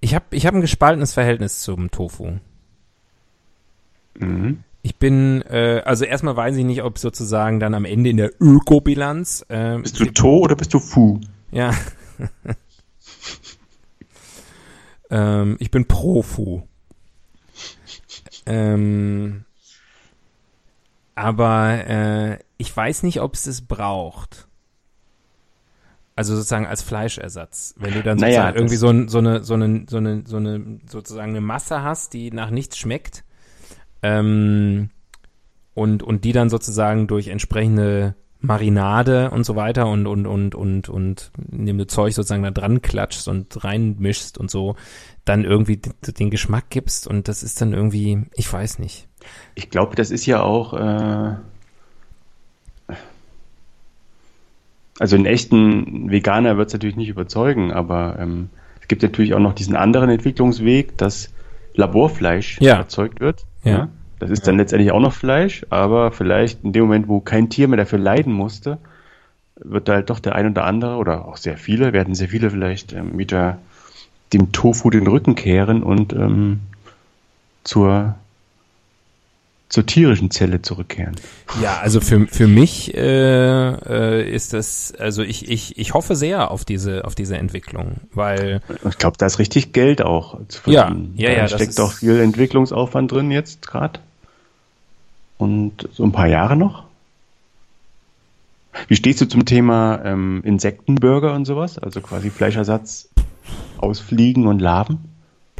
[0.00, 2.38] Ich habe ich hab ein gespaltenes Verhältnis zum Tofu.
[4.18, 4.64] Mhm.
[4.84, 8.32] Ich bin, äh, also erstmal weiß ich nicht, ob sozusagen dann am Ende in der
[8.40, 11.20] Ökobilanz, äh, Bist du To oder bist du Fu?
[11.52, 11.72] ja,
[15.10, 16.62] ähm, ich bin Profu.
[18.46, 19.44] Ähm,
[21.14, 24.48] aber äh, ich weiß nicht, ob es das braucht.
[26.16, 27.74] Also sozusagen als Fleischersatz.
[27.78, 30.22] Wenn du dann Naja, sozusagen irgendwie das- so, ein, so eine, so eine, so eine,
[30.26, 33.24] so eine, sozusagen eine Masse hast, die nach nichts schmeckt,
[34.02, 34.90] ähm,
[35.74, 40.88] und, und die dann sozusagen durch entsprechende Marinade und so weiter und, und, und, und,
[40.88, 44.74] und indem du Zeug sozusagen da dran klatschst und reinmischst und so,
[45.24, 49.06] dann irgendwie den, Geschmack gibst und das ist dann irgendwie, ich weiß nicht.
[49.54, 50.74] Ich glaube, das ist ja auch.
[50.74, 51.36] Äh,
[54.98, 58.50] also einen echten Veganer wird es natürlich nicht überzeugen, aber ähm,
[58.80, 61.31] es gibt natürlich auch noch diesen anderen Entwicklungsweg, dass
[61.74, 62.76] Laborfleisch Ja.
[62.76, 63.44] erzeugt wird.
[63.64, 63.88] Ja.
[64.18, 67.66] Das ist dann letztendlich auch noch Fleisch, aber vielleicht in dem Moment, wo kein Tier
[67.66, 68.78] mehr dafür leiden musste,
[69.56, 72.50] wird da halt doch der ein oder andere oder auch sehr viele, werden sehr viele
[72.50, 73.58] vielleicht ähm, wieder
[74.32, 76.60] dem Tofu den Rücken kehren und ähm,
[77.64, 78.14] zur,
[79.72, 81.16] zur tierischen Zelle zurückkehren.
[81.62, 86.50] Ja, also für, für mich äh, äh, ist das, also ich, ich, ich hoffe sehr
[86.50, 90.88] auf diese, auf diese Entwicklung, weil Ich glaube, da ist richtig Geld auch zu Ja,
[90.88, 91.14] verdienen.
[91.16, 94.00] ja, da ja, das steckt auch viel Entwicklungsaufwand drin jetzt gerade.
[95.38, 96.84] Und so ein paar Jahre noch.
[98.88, 101.78] Wie stehst du zum Thema ähm, Insektenburger und sowas?
[101.78, 103.08] Also quasi Fleischersatz
[103.78, 104.98] aus Fliegen und Larven?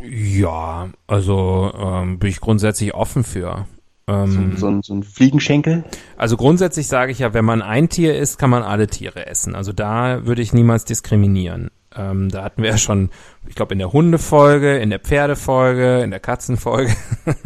[0.04, 3.66] ja, also ähm, bin ich grundsätzlich offen für.
[4.08, 5.84] Ähm, So, ein, so ein Fliegenschenkel?
[6.16, 9.54] Also grundsätzlich sage ich ja, wenn man ein Tier isst, kann man alle Tiere essen.
[9.54, 11.70] Also da würde ich niemals diskriminieren.
[11.94, 13.10] Ähm, da hatten wir ja schon,
[13.46, 16.94] ich glaube, in der Hundefolge, in der Pferdefolge, in der Katzenfolge.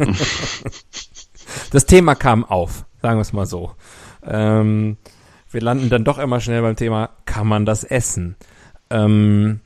[1.71, 3.71] das Thema kam auf, sagen wir es mal so.
[4.23, 4.97] Ähm,
[5.51, 8.35] wir landen dann doch immer schnell beim Thema, kann man das essen?
[8.89, 9.59] Ähm,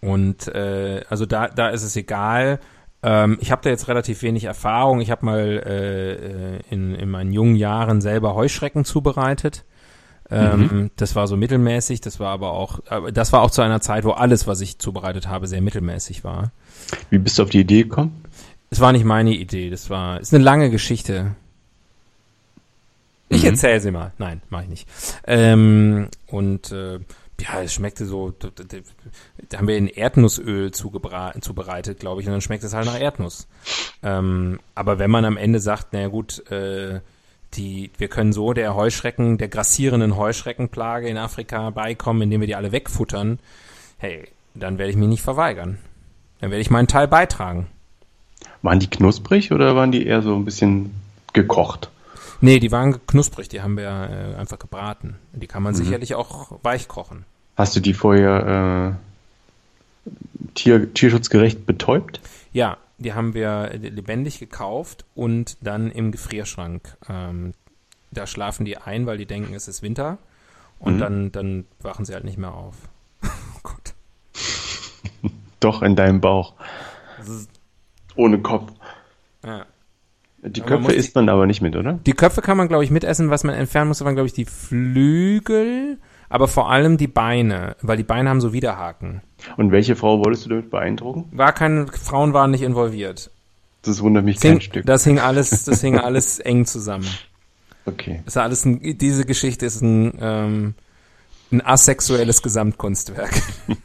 [0.00, 2.60] und äh, also da, da ist es egal.
[3.08, 5.00] Ähm, ich habe da jetzt relativ wenig Erfahrung.
[5.00, 6.12] Ich habe mal äh,
[6.56, 9.64] äh, in, in meinen jungen Jahren selber Heuschrecken zubereitet.
[10.28, 12.00] Ähm, Das war so mittelmäßig.
[12.00, 14.78] Das war aber auch, aber das war auch zu einer Zeit, wo alles, was ich
[14.78, 16.50] zubereitet habe, sehr mittelmäßig war.
[17.10, 18.24] Wie bist du auf die Idee gekommen?
[18.70, 19.70] Es war nicht meine Idee.
[19.70, 21.36] Das war, ist eine lange Geschichte.
[23.28, 23.50] Ich Mhm.
[23.50, 24.12] erzähle sie mal.
[24.18, 24.88] Nein, mache ich nicht.
[25.28, 26.98] Ähm, und äh,
[27.40, 32.64] ja, es schmeckte so, da haben wir in Erdnussöl zubereitet, glaube ich, und dann schmeckt
[32.64, 33.46] es halt nach Erdnuss.
[34.02, 37.00] Ähm, aber wenn man am Ende sagt, naja gut, äh,
[37.54, 42.56] die, wir können so der Heuschrecken, der grassierenden Heuschreckenplage in Afrika beikommen, indem wir die
[42.56, 43.38] alle wegfuttern,
[43.98, 45.78] hey, dann werde ich mich nicht verweigern.
[46.40, 47.68] Dann werde ich meinen Teil beitragen.
[48.62, 50.94] Waren die knusprig oder waren die eher so ein bisschen
[51.32, 51.90] gekocht?
[52.40, 55.16] Nee, die waren knusprig, die haben wir äh, einfach gebraten.
[55.32, 57.24] Die kann man sicherlich auch weich kochen.
[57.56, 58.98] Hast du die vorher
[60.06, 60.10] äh,
[60.54, 62.20] tier, tierschutzgerecht betäubt?
[62.52, 66.96] Ja, die haben wir lebendig gekauft und dann im Gefrierschrank.
[67.08, 67.52] Ähm,
[68.10, 70.18] da schlafen die ein, weil die denken, es ist Winter.
[70.78, 71.00] Und Mhm.
[71.00, 72.74] dann, dann wachen sie halt nicht mehr auf.
[73.24, 73.28] oh
[73.62, 73.94] Gott.
[75.60, 76.54] Doch, in deinem Bauch.
[78.14, 78.72] Ohne Kopf.
[79.44, 79.64] ja.
[80.42, 81.94] Die man Köpfe muss isst man aber nicht mit, oder?
[82.06, 83.30] Die Köpfe kann man, glaube ich, mitessen.
[83.30, 87.96] Was man entfernen muss, waren, glaube ich, die Flügel, aber vor allem die Beine, weil
[87.96, 89.22] die Beine haben so Widerhaken.
[89.56, 91.24] Und welche Frau wolltest du damit beeindrucken?
[91.32, 93.30] War keine, Frauen waren nicht involviert.
[93.82, 94.86] Das wundert mich Das hing, kein Stück.
[94.86, 97.08] das hing alles, das hing alles eng zusammen.
[97.84, 98.20] Okay.
[98.24, 100.74] Das ist alles ein, diese Geschichte ist ein, ähm,
[101.52, 103.40] ein asexuelles Gesamtkunstwerk.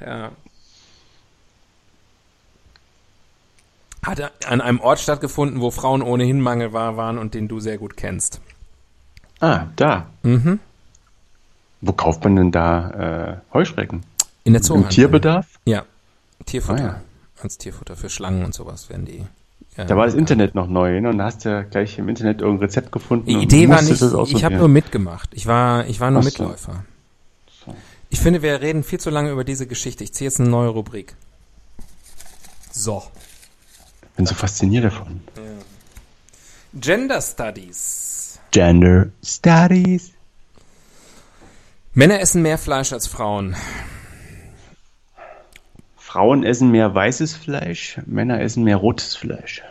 [0.00, 0.30] ja.
[4.08, 7.78] Hat an einem Ort stattgefunden, wo Frauen ohnehin Mangel war, waren und den du sehr
[7.78, 8.40] gut kennst.
[9.40, 10.06] Ah, da.
[10.22, 10.60] Mhm.
[11.80, 12.90] Wo kauft man denn da
[13.30, 14.02] äh, Heuschrecken?
[14.44, 14.90] In der Im Zoohandlung.
[14.90, 15.46] Tierbedarf?
[15.64, 15.84] Ja.
[16.46, 16.82] Tierfutter.
[16.82, 17.02] Ah, ja.
[17.42, 19.24] Als Tierfutter für Schlangen und sowas werden die.
[19.76, 21.10] äh, Da war das Internet noch neu, ne?
[21.10, 23.26] Und da hast du ja gleich im Internet irgendein Rezept gefunden.
[23.26, 24.02] Die Idee war nicht,
[24.32, 25.30] ich habe nur mitgemacht.
[25.34, 26.24] Ich war, ich war nur Ach.
[26.24, 26.84] Mitläufer.
[27.64, 27.74] So.
[28.10, 30.02] Ich finde, wir reden viel zu lange über diese Geschichte.
[30.02, 31.14] Ich ziehe jetzt eine neue Rubrik.
[32.72, 33.02] So.
[34.18, 35.20] Bin so fasziniert davon.
[36.74, 38.40] Gender Studies.
[38.50, 40.10] Gender Studies.
[41.94, 43.54] Männer essen mehr Fleisch als Frauen.
[45.96, 49.62] Frauen essen mehr weißes Fleisch, Männer essen mehr rotes Fleisch.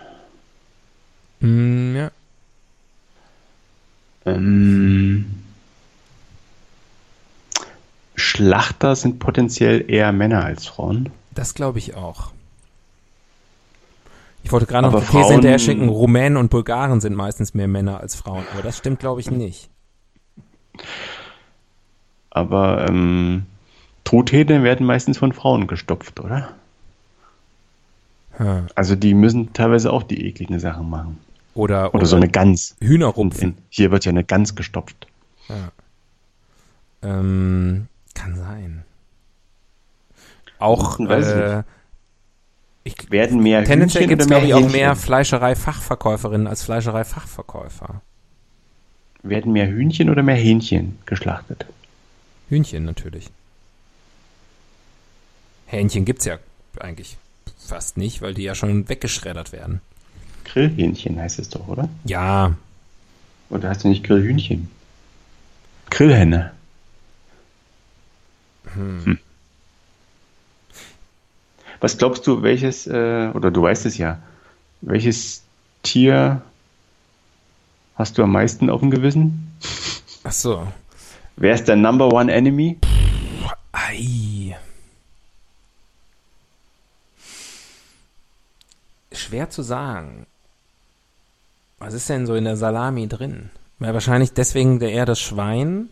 [1.41, 2.11] Mm, ja.
[4.25, 5.43] Ähm,
[8.15, 11.09] Schlachter sind potenziell eher Männer als Frauen.
[11.35, 12.31] Das glaube ich auch.
[14.47, 17.99] Ich wollte gerade noch die These hinterher schicken, Rumänen und Bulgaren sind meistens mehr Männer
[17.99, 19.69] als Frauen, aber das stimmt glaube ich nicht.
[22.29, 23.45] Aber ähm,
[24.05, 26.53] Truthähne werden meistens von Frauen gestopft, oder?
[28.37, 28.67] Hm.
[28.73, 31.17] Also die müssen teilweise auch die ekligen Sachen machen.
[31.53, 32.77] Oder, Oder so eine Gans.
[32.79, 33.57] Hühnerrupfen.
[33.67, 35.07] hier wird ja eine Gans gestopft.
[37.01, 38.85] Ähm, kann sein.
[40.57, 41.63] Auch äh,
[42.87, 48.01] ich, Werden mehr tendenziell gibt es glaube ich auch mehr Fleischerei-Fachverkäuferinnen als Fleischerei-Fachverkäufer.
[49.23, 51.65] Werden mehr Hühnchen oder mehr Hähnchen geschlachtet?
[52.49, 53.29] Hühnchen natürlich.
[55.65, 56.37] Hähnchen gibt's ja
[56.79, 57.17] eigentlich
[57.57, 59.81] fast nicht, weil die ja schon weggeschreddert werden.
[60.45, 61.89] Grillhähnchen heißt es doch, oder?
[62.05, 62.55] Ja,
[63.49, 64.69] Oder heißt du nicht Grillhühnchen?
[65.89, 66.51] Grillhenne.
[68.73, 69.19] Hm.
[71.79, 74.19] Was glaubst du, welches, äh, oder du weißt es ja,
[74.81, 75.43] welches
[75.83, 76.41] Tier
[77.95, 79.57] hast du am meisten auf dem Gewissen?
[80.23, 80.67] ach so.
[81.35, 82.77] Wer ist der Number One Enemy?
[83.71, 84.57] Ei.
[89.11, 90.25] Schwer zu sagen.
[91.79, 93.51] Was ist denn so in der Salami drin?
[93.79, 95.89] Weil wahrscheinlich deswegen der eher das Schwein.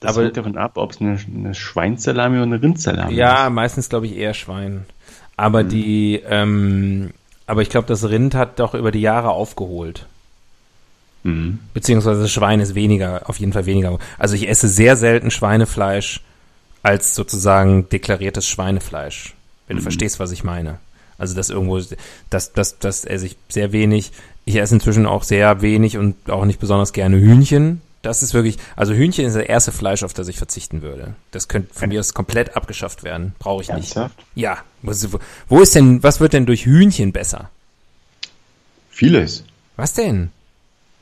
[0.00, 3.52] Das Aber- hängt davon ab, ob es eine, eine Schweinssalami oder eine Rindsalami Ja, ist.
[3.52, 4.84] meistens glaube ich eher Schwein.
[5.36, 7.10] Aber die, ähm,
[7.46, 10.06] aber ich glaube, das Rind hat doch über die Jahre aufgeholt.
[11.24, 11.58] Mhm.
[11.74, 13.98] Beziehungsweise das Schwein ist weniger, auf jeden Fall weniger.
[14.18, 16.20] Also ich esse sehr selten Schweinefleisch
[16.82, 19.34] als sozusagen deklariertes Schweinefleisch.
[19.66, 20.78] Wenn du verstehst, was ich meine.
[21.18, 21.80] Also das irgendwo,
[22.30, 24.12] das, das, das esse ich sehr wenig.
[24.44, 27.80] Ich esse inzwischen auch sehr wenig und auch nicht besonders gerne Hühnchen.
[28.06, 31.16] Das ist wirklich, also Hühnchen ist das erste Fleisch, auf das ich verzichten würde.
[31.32, 33.34] Das könnte von mir aus komplett abgeschafft werden.
[33.40, 33.96] Brauche ich nicht.
[33.96, 34.24] Ernsthaft?
[34.36, 34.58] Ja.
[35.48, 37.50] Wo ist denn, was wird denn durch Hühnchen besser?
[38.90, 39.42] Vieles.
[39.74, 40.30] Was denn?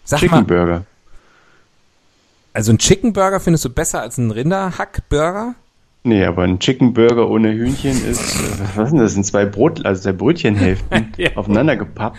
[0.04, 0.44] Sag Chicken mal.
[0.44, 0.86] Burger.
[2.54, 5.54] Also ein Chicken Burger findest du besser als ein Rinderhack-Burger?
[6.06, 9.46] Nee, aber ein Chicken Burger ohne Hühnchen ist, äh, was ist denn das, sind zwei
[9.46, 11.30] Brot, also zwei Brötchenhälften Ja.
[11.36, 12.18] aufeinander gepappt.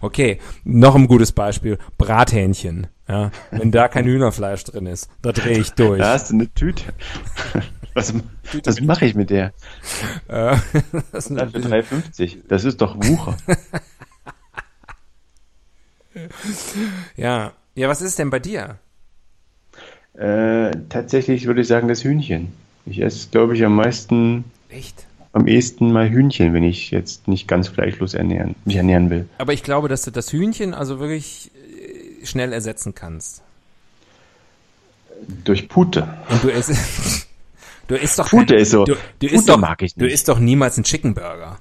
[0.00, 1.78] Okay, noch ein gutes Beispiel.
[1.98, 2.86] Brathähnchen.
[3.08, 5.98] Ja, wenn da kein Hühnerfleisch drin ist, da drehe ich durch.
[5.98, 6.84] Da hast du eine Tüte.
[7.94, 8.14] Was,
[8.64, 9.52] was mache ich mit der?
[10.28, 10.56] Äh,
[11.12, 12.36] das ein Für bisschen- 3,50.
[12.46, 13.36] Das ist doch Wucher.
[17.16, 17.52] ja.
[17.74, 18.78] ja, was ist denn bei dir?
[20.14, 22.52] äh, tatsächlich würde ich sagen, das Hühnchen.
[22.88, 25.06] Ich esse, glaube ich, am meisten, Echt?
[25.32, 29.28] am ehesten mal Hühnchen, wenn ich jetzt nicht ganz fleischlos ernähren, mich ernähren will.
[29.38, 31.50] Aber ich glaube, dass du das Hühnchen also wirklich
[32.22, 33.42] äh, schnell ersetzen kannst.
[35.44, 36.08] Durch Pute.
[36.30, 37.26] Und du isst,
[37.88, 38.84] du isst doch Pute ist so.
[38.84, 40.14] du, du isst doch, mag ich Du nicht.
[40.14, 41.58] isst doch niemals einen Chicken Burger.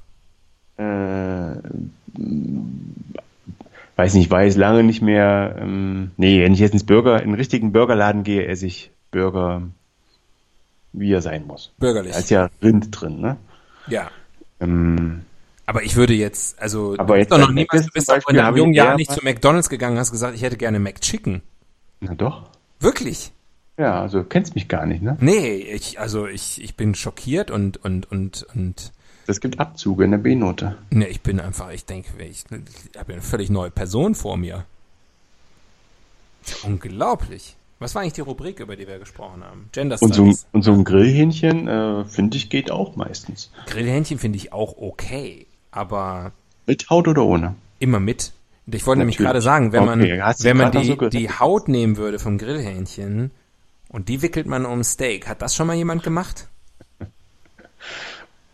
[0.78, 1.58] Äh,
[3.96, 5.56] weiß nicht, weiß lange nicht mehr.
[5.60, 9.64] Ähm, nee, wenn ich jetzt ins Burger, in einen richtigen Burgerladen gehe, esse ich Burger,
[10.94, 11.72] wie er sein muss.
[11.78, 12.14] Bürgerlich.
[12.14, 13.38] Da ist ja Rind drin, ne?
[13.88, 14.10] Ja.
[14.60, 15.24] Ähm,
[15.66, 18.30] Aber ich würde jetzt, also Aber du jetzt bist doch noch niemals, du bist doch
[18.30, 21.42] in deinem jungen Jahr nicht zu McDonalds gegangen, hast gesagt, ich hätte gerne McChicken.
[22.00, 22.50] na doch.
[22.80, 23.32] Wirklich?
[23.78, 25.18] Ja, also du kennst mich gar nicht, ne?
[25.20, 28.92] Nee, ich, also ich, ich bin schockiert und, und, und, und,
[29.28, 30.78] Das gibt Abzüge in der B-Note.
[30.90, 34.66] nee, ich bin einfach, ich denke, ich, ich habe eine völlig neue Person vor mir.
[36.64, 37.56] Unglaublich.
[37.80, 39.70] Was war eigentlich die Rubrik, über die wir gesprochen haben?
[39.72, 40.48] Gender Und so, ein- Studies.
[40.52, 43.52] und so ein Grillhähnchen, äh, finde ich, geht auch meistens.
[43.68, 46.32] Grillhähnchen finde ich auch okay, aber
[46.66, 47.56] Mit Haut oder ohne?
[47.80, 48.32] immer mit.
[48.70, 51.68] Ich wollte nämlich gerade sagen, wenn man, Okay, du wenn man die, so die Haut
[51.70, 53.32] nehmen würde vom Grillhähnchen
[53.90, 56.48] und die wickelt man um Steak, hat das schon mal jemand gemacht?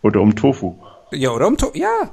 [0.02, 0.76] Oder um Tofu.
[1.10, 2.10] Ja, oder um to ja.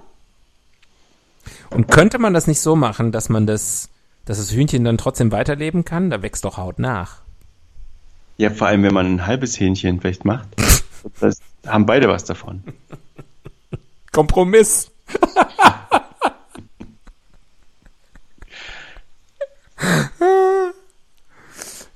[1.72, 3.89] Und könnte man das nicht so machen, dass man das,
[4.32, 6.09] dass das Hühnchen dann trotzdem weiterleben kann?
[6.09, 7.17] Da wächst doch Haut nach.
[8.38, 10.47] Ja, vor allem, wenn man ein halbes Hähnchen vielleicht macht.
[11.19, 12.63] Das haben beide was davon.
[14.11, 14.91] Kompromiss.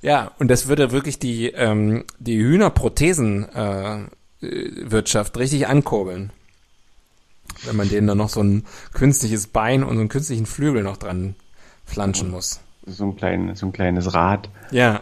[0.02, 4.10] ja, und das würde wirklich die, ähm, die Hühnerprothesenwirtschaft
[4.42, 6.32] äh, Wirtschaft richtig ankurbeln.
[7.62, 10.96] Wenn man denen dann noch so ein künstliches Bein und so einen künstlichen Flügel noch
[10.96, 11.36] dran
[11.86, 12.60] flanschen muss.
[12.86, 14.48] So ein, klein, so ein kleines Rad.
[14.70, 15.00] Ja.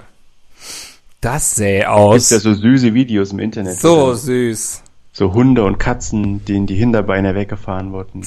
[1.20, 2.30] Das sähe Gibt aus.
[2.30, 3.80] ja so süße Videos im Internet.
[3.80, 4.82] So süß.
[5.12, 8.22] so Hunde und Katzen, denen die Hinterbeine weggefahren wurden,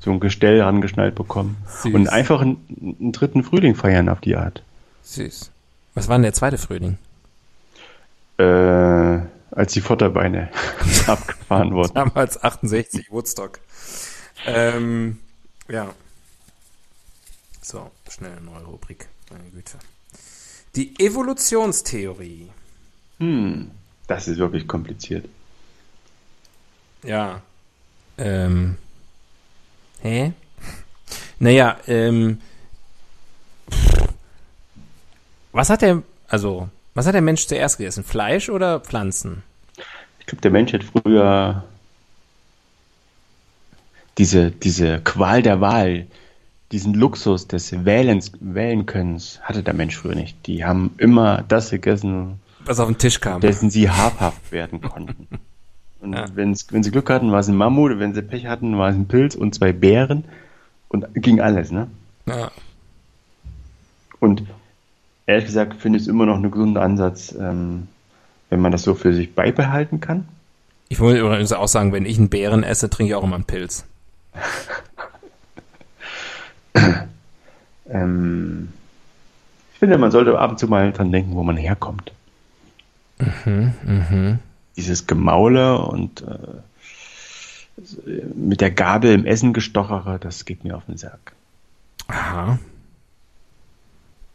[0.00, 1.56] so ein Gestell rangeschnallt bekommen.
[1.82, 1.94] Süß.
[1.94, 2.58] Und einfach einen,
[3.00, 4.62] einen dritten Frühling feiern auf die Art.
[5.02, 5.50] Süß.
[5.94, 6.98] Was war denn der zweite Frühling?
[8.36, 8.44] Äh,
[9.52, 10.50] als die Vorderbeine
[11.06, 11.94] abgefahren wurden.
[11.94, 13.60] Damals 68, Woodstock.
[14.46, 15.18] Ähm,
[15.68, 15.90] ja.
[17.64, 19.08] So, schnell eine neue Rubrik.
[19.30, 19.78] Meine Güte.
[20.76, 22.50] Die Evolutionstheorie.
[23.18, 23.70] Hm,
[24.06, 25.26] das ist wirklich kompliziert.
[27.02, 27.40] Ja.
[28.18, 28.76] Ähm.
[30.02, 30.34] Hä?
[31.38, 32.38] Naja, ähm.
[35.52, 38.04] Was hat der, also, was hat der Mensch zuerst gegessen?
[38.04, 39.42] Fleisch oder Pflanzen?
[40.20, 41.64] Ich glaube, der Mensch hat früher
[44.18, 46.06] diese, diese Qual der Wahl,
[46.72, 50.46] diesen Luxus des Wählens, Wählenkönnens hatte der Mensch früher nicht.
[50.46, 53.40] Die haben immer das gegessen, Was auf den Tisch kam.
[53.40, 55.28] dessen sie habhaft werden konnten.
[56.00, 56.26] Und Ja.
[56.34, 59.06] wenn sie Glück hatten, war es ein Mammut, wenn sie Pech hatten, war es ein
[59.08, 60.24] Pilz und zwei Bären
[60.88, 61.86] und ging alles, ne?
[62.26, 62.50] Ja.
[64.20, 64.42] Und
[65.26, 67.88] ehrlich gesagt finde ich es immer noch einen gesunden Ansatz, ähm,
[68.50, 70.28] wenn man das so für sich beibehalten kann.
[70.90, 73.44] Ich wollte übrigens auch sagen, wenn ich einen Bären esse, trinke ich auch immer einen
[73.44, 73.84] Pilz.
[77.86, 78.72] Ähm,
[79.74, 82.12] ich finde, man sollte ab und zu mal dran denken, wo man herkommt.
[84.76, 86.62] Dieses Gemaule und äh,
[88.34, 91.34] mit der Gabel im Essen gestochere, das geht mir auf den Sack.
[92.08, 92.58] Aha.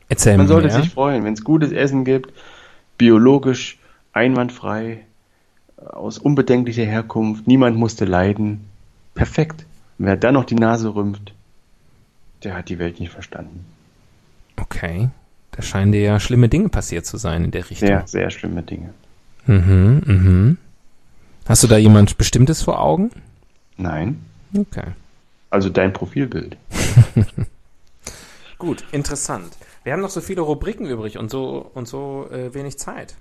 [0.10, 0.82] Erzähl Man mir sollte mehr.
[0.82, 2.32] sich freuen, wenn es gutes Essen gibt,
[2.98, 3.80] biologisch,
[4.14, 5.06] einwandfrei,
[5.78, 8.66] aus unbedenklicher Herkunft, niemand musste leiden.
[9.16, 9.66] Perfekt.
[9.98, 11.34] Und wer dann noch die Nase rümpft,
[12.44, 13.66] der hat die Welt nicht verstanden.
[14.58, 15.10] Okay.
[15.52, 17.88] Da scheinen dir ja schlimme Dinge passiert zu sein in der Richtung.
[17.88, 18.94] Sehr, sehr schlimme Dinge.
[19.46, 20.58] Mhm, mhm.
[21.48, 23.12] Hast du da jemand Bestimmtes vor Augen?
[23.78, 24.24] Nein.
[24.56, 24.92] Okay.
[25.50, 26.58] Also dein Profilbild.
[28.60, 29.58] Gut, interessant.
[29.84, 33.16] Wir haben noch so viele Rubriken übrig und so und so äh, wenig Zeit.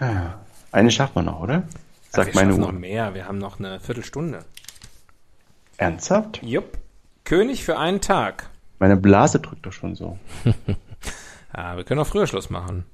[0.00, 0.40] Ja,
[0.70, 1.64] eine schafft man noch, oder?
[2.10, 2.58] Sagt wir meine Uhr.
[2.58, 3.14] noch mehr.
[3.14, 4.44] Wir haben noch eine Viertelstunde.
[5.76, 6.40] Ernsthaft?
[6.42, 6.78] Jupp.
[7.24, 8.48] König für einen Tag.
[8.78, 10.18] Meine Blase drückt doch schon so.
[11.54, 12.84] Ja, wir können auch früher Schluss machen.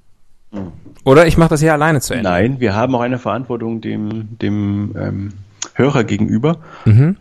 [1.05, 2.29] Oder ich mache das hier alleine zu Ende.
[2.29, 5.33] Nein, wir haben auch eine Verantwortung dem, dem ähm,
[5.75, 6.59] Hörer gegenüber.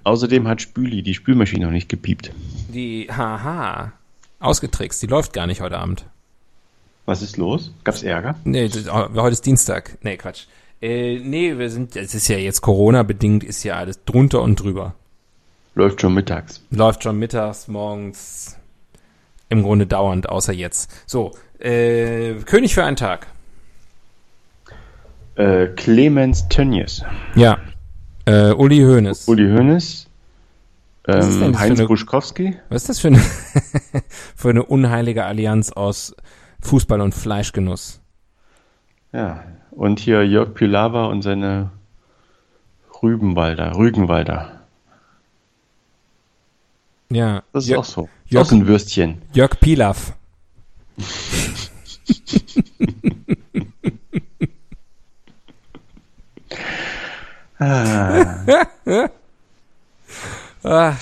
[0.03, 2.31] Außerdem hat Spüli die Spülmaschine noch nicht gepiept.
[2.69, 3.91] Die, haha,
[4.39, 5.01] ausgetrickst.
[5.03, 6.05] Die läuft gar nicht heute Abend.
[7.05, 7.71] Was ist los?
[7.83, 8.35] Gab's Ärger?
[8.43, 9.97] Nee, das, oh, heute ist Dienstag.
[10.01, 10.45] Nee, Quatsch.
[10.81, 14.95] Äh, nee, wir sind, es ist ja jetzt Corona-bedingt, ist ja alles drunter und drüber.
[15.77, 16.63] Läuft schon mittags.
[16.71, 18.57] Läuft schon mittags, morgens,
[19.47, 20.91] im Grunde dauernd, außer jetzt.
[21.05, 23.27] So, äh, König für einen Tag.
[25.35, 27.03] Äh, Clemens Tönnies,
[27.35, 27.59] Ja.
[28.25, 29.27] Äh, Uli Hoeneß.
[29.27, 30.07] Uli Hoeneß,
[31.07, 33.19] ähm, Heinz eine- Buschkowski, Was ist das für eine,
[34.35, 36.15] für eine unheilige Allianz aus
[36.61, 38.01] Fußball und Fleischgenuss?
[39.13, 41.69] ja, und hier Jörg Pilawa und seine
[43.03, 44.56] Rübenwalder, Rügenwalder.
[47.09, 47.43] Ja.
[47.53, 48.09] Das ist Jörg, auch so.
[48.29, 49.21] Jörg- Sossenwürstchen.
[49.33, 50.13] Jörg Pilaf.
[60.63, 60.95] Ah.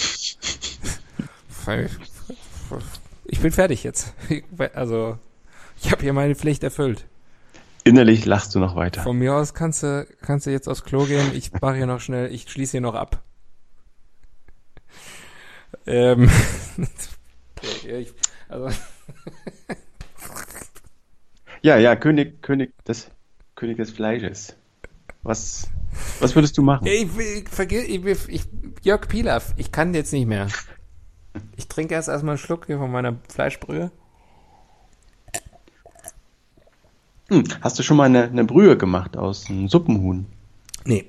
[3.26, 4.14] Ich bin fertig jetzt.
[4.74, 5.18] Also,
[5.82, 7.06] ich habe hier meine Pflicht erfüllt.
[7.84, 9.04] Innerlich lachst du noch weiter.
[9.04, 11.32] Von mir aus kannst du, kannst du jetzt aufs Klo gehen.
[11.36, 13.22] Ich mache hier noch schnell, ich schließe hier noch ab.
[15.88, 16.30] Ähm,
[18.50, 18.70] also,
[21.66, 23.10] Ja, ja, König, König des,
[23.56, 24.56] König des Fleisches.
[25.24, 25.68] Was,
[26.20, 26.86] was würdest du machen?
[26.86, 28.44] ich, ich, vergiss, ich, ich,
[28.84, 30.48] Jörg Pilaf, ich kann jetzt nicht mehr.
[31.58, 33.90] Ich trinke erst erstmal einen Schluck hier von meiner Fleischbrühe.
[37.30, 40.28] Hm, hast du schon mal eine, eine Brühe gemacht aus einem Suppenhuhn?
[40.86, 41.06] Nee.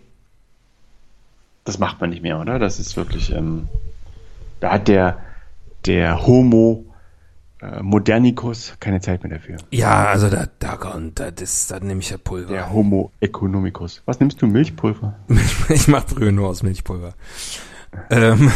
[1.64, 2.58] Das macht man nicht mehr, oder?
[2.58, 3.68] Das ist wirklich, ähm,
[4.60, 5.18] da hat der,
[5.84, 6.84] der Homo
[7.60, 9.56] äh, Modernicus keine Zeit mehr dafür.
[9.70, 10.76] Ja, also da, da,
[11.14, 12.52] da, das, da nehme ich ja Pulver.
[12.52, 14.02] Der Homo economicus.
[14.06, 14.46] Was nimmst du?
[14.46, 15.14] Milchpulver?
[15.68, 17.14] Ich mache Brühe nur aus Milchpulver.
[18.10, 18.50] ähm,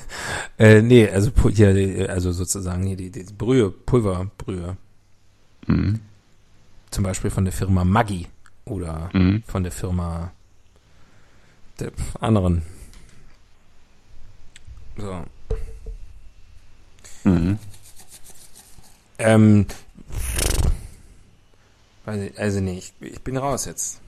[0.58, 1.30] äh, nee, also
[1.74, 4.76] die- also sozusagen hier die, die Brühe, Pulverbrühe.
[5.66, 6.00] Mhm.
[6.90, 8.26] Zum Beispiel von der Firma Maggi
[8.64, 9.42] oder Mhm.
[9.46, 10.30] von der Firma
[11.80, 11.90] der
[12.20, 12.62] anderen.
[14.96, 15.24] So.
[17.26, 17.58] Mhm.
[19.18, 19.66] Ähm,
[22.36, 24.00] also nee, ich, ich bin raus jetzt.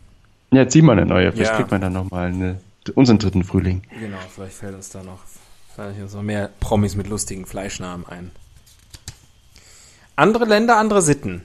[0.52, 1.32] Ja, zieh mal eine neue.
[1.32, 1.56] Vielleicht Ja.
[1.56, 2.58] kriegt man dann nochmal
[2.94, 3.82] unseren dritten Frühling.
[3.98, 5.18] Genau, vielleicht fällt uns da noch,
[5.74, 8.30] fallen uns noch mehr Promis mit lustigen Fleischnamen ein.
[10.16, 11.42] Andere Länder, andere Sitten.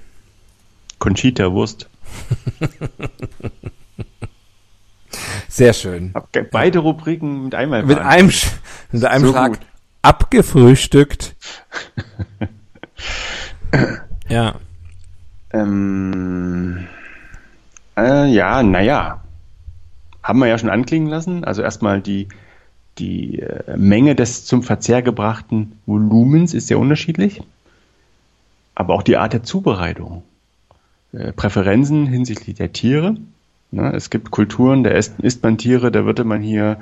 [1.00, 1.90] Conchita Wurst.
[5.48, 6.12] Sehr schön.
[6.16, 8.52] Hab beide Rubriken mit einmal Mit einem, Sch-
[8.92, 9.60] mit einem So Schlag gut.
[10.04, 11.36] Abgefrühstückt.
[14.30, 14.56] ja.
[15.52, 16.88] Ähm,
[17.98, 19.24] äh, ja, naja.
[20.22, 21.44] Haben wir ja schon anklingen lassen.
[21.44, 22.28] Also erstmal die,
[23.00, 27.42] die äh, Menge des zum Verzehr gebrachten Volumens ist sehr unterschiedlich.
[28.76, 30.24] Aber auch die Art der Zubereitung.
[31.12, 33.18] Äh, Präferenzen hinsichtlich der Tiere.
[33.72, 36.80] Ne, es gibt Kulturen, da isst, isst man Tiere, da würde man hier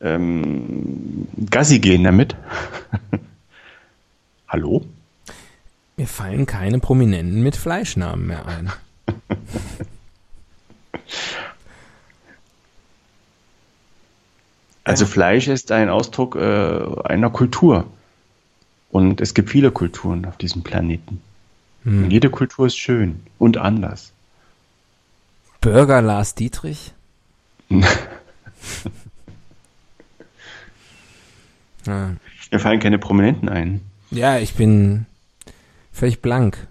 [0.00, 2.36] ähm, Gassi gehen damit.
[4.48, 4.84] Hallo?
[5.96, 8.72] Mir fallen keine Prominenten mit Fleischnamen mehr ein.
[14.84, 17.86] Also Fleisch ist ein Ausdruck äh, einer Kultur.
[18.90, 21.22] Und es gibt viele Kulturen auf diesem Planeten.
[21.84, 24.12] Und jede Kultur ist schön und anders.
[25.60, 26.92] Burger Lars Dietrich?
[31.86, 32.16] ja.
[32.50, 33.80] Mir fallen keine Prominenten ein.
[34.10, 35.06] ja, ich bin
[35.92, 36.66] völlig blank.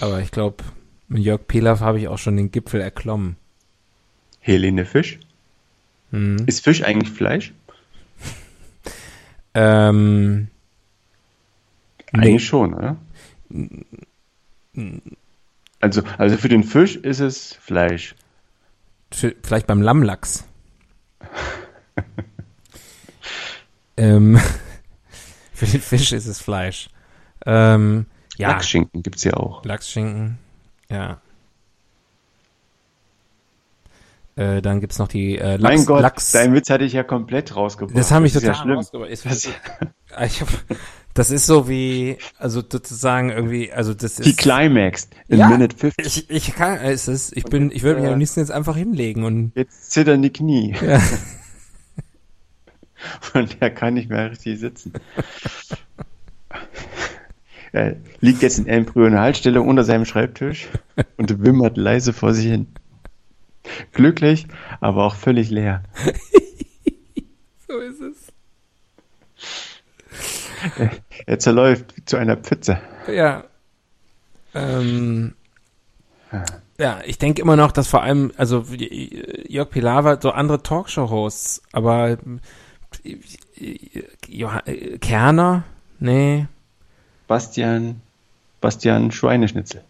[0.00, 0.62] Aber ich glaube,
[1.08, 3.36] mit Jörg Pilav habe ich auch schon den Gipfel erklommen.
[4.40, 5.18] Helene Fisch.
[6.10, 6.36] Hm.
[6.46, 7.52] Ist Fisch eigentlich Fleisch?
[9.58, 10.48] Ähm,
[12.12, 12.96] Eigentlich schon, oder?
[15.80, 18.14] Also, also für den Fisch ist es Fleisch.
[19.10, 20.44] F- Vielleicht beim Lammlachs.
[23.96, 24.38] ähm,
[25.52, 26.88] für den Fisch ist es Fleisch.
[27.44, 29.64] Ähm, ja, Lachsschinken gibt's ja auch.
[29.64, 30.38] Lachsschinken.
[30.90, 31.20] Ja.
[34.36, 35.62] Äh, dann gibt's noch die äh, Lachs.
[35.62, 36.32] mein Gott, Lachs.
[36.32, 37.96] dein Witz hatte ich ja komplett rausgebracht.
[37.96, 38.76] das habe ich ist ja total schlimm.
[38.76, 39.10] rausgebracht.
[39.10, 39.48] Ist-
[40.24, 40.48] Ich hab,
[41.12, 44.38] das ist so wie, also sozusagen irgendwie, also das Die ist.
[44.38, 45.48] Climax in Ja.
[45.48, 46.06] Minute 50.
[46.06, 48.76] Ich, ich kann, es ist, ich bin, ich würde mich äh, am liebsten jetzt einfach
[48.76, 50.74] hinlegen und Jetzt zittern die Knie.
[50.80, 51.00] Ja.
[53.34, 54.92] Und er kann nicht mehr richtig sitzen.
[57.72, 60.68] er liegt jetzt in embryoner Haltstellung unter seinem Schreibtisch
[61.16, 62.68] und wimmert leise vor sich hin.
[63.92, 64.46] Glücklich,
[64.80, 65.82] aber auch völlig leer.
[67.68, 68.32] so ist es.
[71.26, 72.80] Er zerläuft zu einer Pfütze.
[73.08, 73.44] Ja.
[74.54, 75.34] Ähm,
[76.78, 82.18] ja, ich denke immer noch, dass vor allem, also Jörg Pilawa, so andere Talkshow-Hosts, aber
[84.28, 85.64] Johann, äh, Kerner,
[85.98, 86.46] nee.
[87.26, 88.00] Bastian,
[88.60, 89.82] Bastian Schweineschnitzel.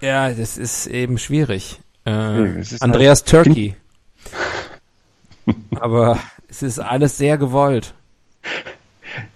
[0.00, 1.80] Ja, das ist eben schwierig.
[2.06, 3.74] Äh, ist Andreas Turkey.
[5.80, 6.18] aber
[6.48, 7.94] es ist alles sehr gewollt.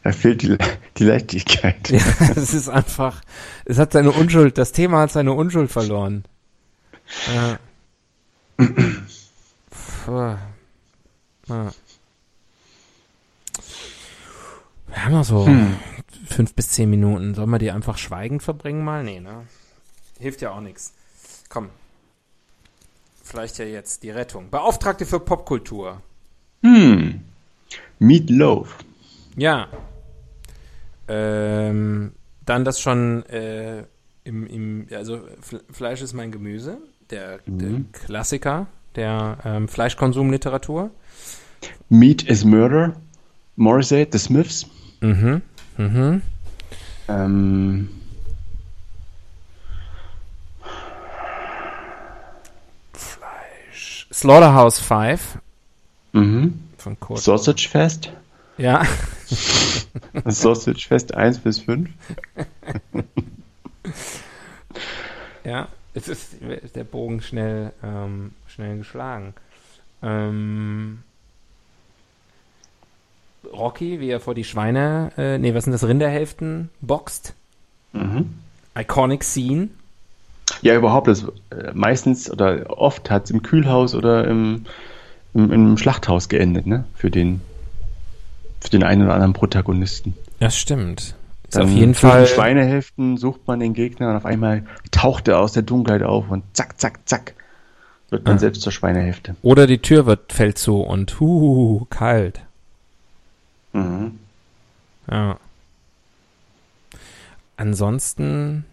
[0.02, 0.56] Da fehlt die,
[0.96, 1.90] die Leichtigkeit.
[1.90, 1.98] Ja,
[2.36, 3.22] es ist einfach,
[3.64, 6.24] es hat seine Unschuld, das Thema hat seine Unschuld verloren.
[7.34, 7.58] Ja.
[10.04, 10.36] Puh.
[11.48, 11.70] Ja.
[14.92, 15.48] Wir haben noch so
[16.26, 17.34] fünf bis zehn Minuten.
[17.34, 19.02] Sollen wir die einfach schweigend verbringen mal?
[19.02, 19.46] Nee, ne?
[20.18, 20.92] Hilft ja auch nichts.
[21.48, 21.70] Komm.
[23.22, 24.50] Vielleicht ja jetzt die Rettung.
[24.50, 26.00] Beauftragte für Popkultur.
[26.62, 27.22] Hm.
[27.98, 28.76] Meatloaf.
[29.36, 29.68] Ja.
[31.08, 32.12] Ähm,
[32.44, 33.84] dann das schon äh,
[34.24, 35.20] im, im, also
[35.72, 36.78] Fleisch ist mein Gemüse,
[37.10, 40.90] der, der Klassiker der ähm, Fleischkonsumliteratur.
[41.88, 42.94] Meat is Murder.
[43.56, 44.66] Morrissey, The Smiths.
[45.02, 45.42] Mhm.
[45.76, 46.22] Mhm.
[47.08, 47.88] Ähm,
[54.12, 55.38] Slaughterhouse 5
[56.12, 56.60] mhm.
[56.78, 57.20] von Kurt.
[57.20, 58.12] Sausage Fest.
[58.56, 58.86] Ja.
[60.24, 61.90] Sausage Fest 1 bis 5.
[65.44, 69.34] Ja, es ist, ist der Bogen schnell, ähm, schnell geschlagen.
[70.00, 71.02] Ähm,
[73.52, 77.34] Rocky, wie er vor die Schweine, äh, nee, was sind das, Rinderhälften boxt.
[77.92, 78.34] Mhm.
[78.78, 79.68] Iconic Scene.
[80.62, 81.08] Ja, überhaupt.
[81.08, 84.64] Das, äh, meistens oder oft hat es im Kühlhaus oder im,
[85.34, 86.84] im, im Schlachthaus geendet, ne?
[86.94, 87.40] Für den,
[88.60, 90.14] für den einen oder anderen Protagonisten.
[90.40, 91.14] Das stimmt.
[91.44, 92.26] Ist Dann auf jeden Fall.
[92.26, 96.44] Schweinehälften sucht man den Gegner und auf einmal taucht er aus der Dunkelheit auf und
[96.54, 97.34] zack, zack, zack.
[98.10, 98.38] Wird man Ah.
[98.38, 99.36] selbst zur Schweinehälfte.
[99.42, 102.40] Oder die Tür wird, fällt zu und huhuhu, kalt.
[103.72, 104.18] Mhm.
[105.10, 105.38] Ja.
[107.56, 108.64] Ansonsten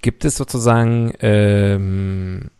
[0.00, 2.50] gibt es sozusagen ähm,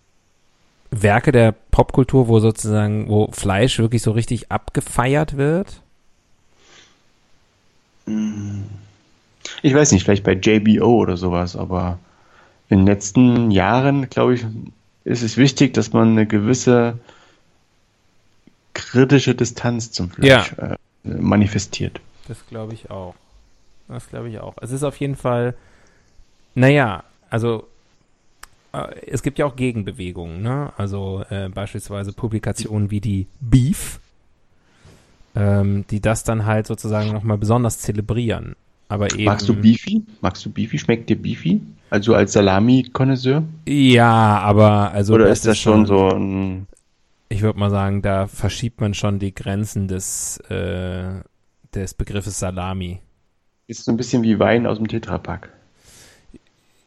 [0.90, 5.82] Werke der Popkultur, wo sozusagen, wo Fleisch wirklich so richtig abgefeiert wird?
[9.62, 11.98] Ich weiß nicht, vielleicht bei JBO oder sowas, aber
[12.68, 14.46] in den letzten Jahren, glaube ich,
[15.04, 16.98] ist es wichtig, dass man eine gewisse
[18.74, 22.00] kritische Distanz zum Fleisch äh, manifestiert.
[22.28, 23.14] Das glaube ich auch.
[23.88, 24.54] Das glaube ich auch.
[24.60, 25.54] Es ist auf jeden Fall,
[26.54, 27.66] naja, also
[28.72, 30.72] äh, es gibt ja auch Gegenbewegungen, ne?
[30.76, 34.00] Also äh, beispielsweise Publikationen wie die Beef,
[35.34, 38.54] ähm, die das dann halt sozusagen nochmal besonders zelebrieren.
[38.88, 40.02] Aber eben, Magst du Beefy?
[40.20, 40.78] Magst du Beefy?
[40.78, 41.60] Schmeckt dir Beefy?
[41.88, 43.42] Also als Salami-Konnoisseur?
[43.66, 45.14] Ja, aber also.
[45.14, 46.66] Oder ist das schon so ein.
[47.32, 51.22] Ich würde mal sagen, da verschiebt man schon die Grenzen des, äh,
[51.74, 53.00] des Begriffes Salami.
[53.68, 55.48] Ist so ein bisschen wie Wein aus dem Tetrapack.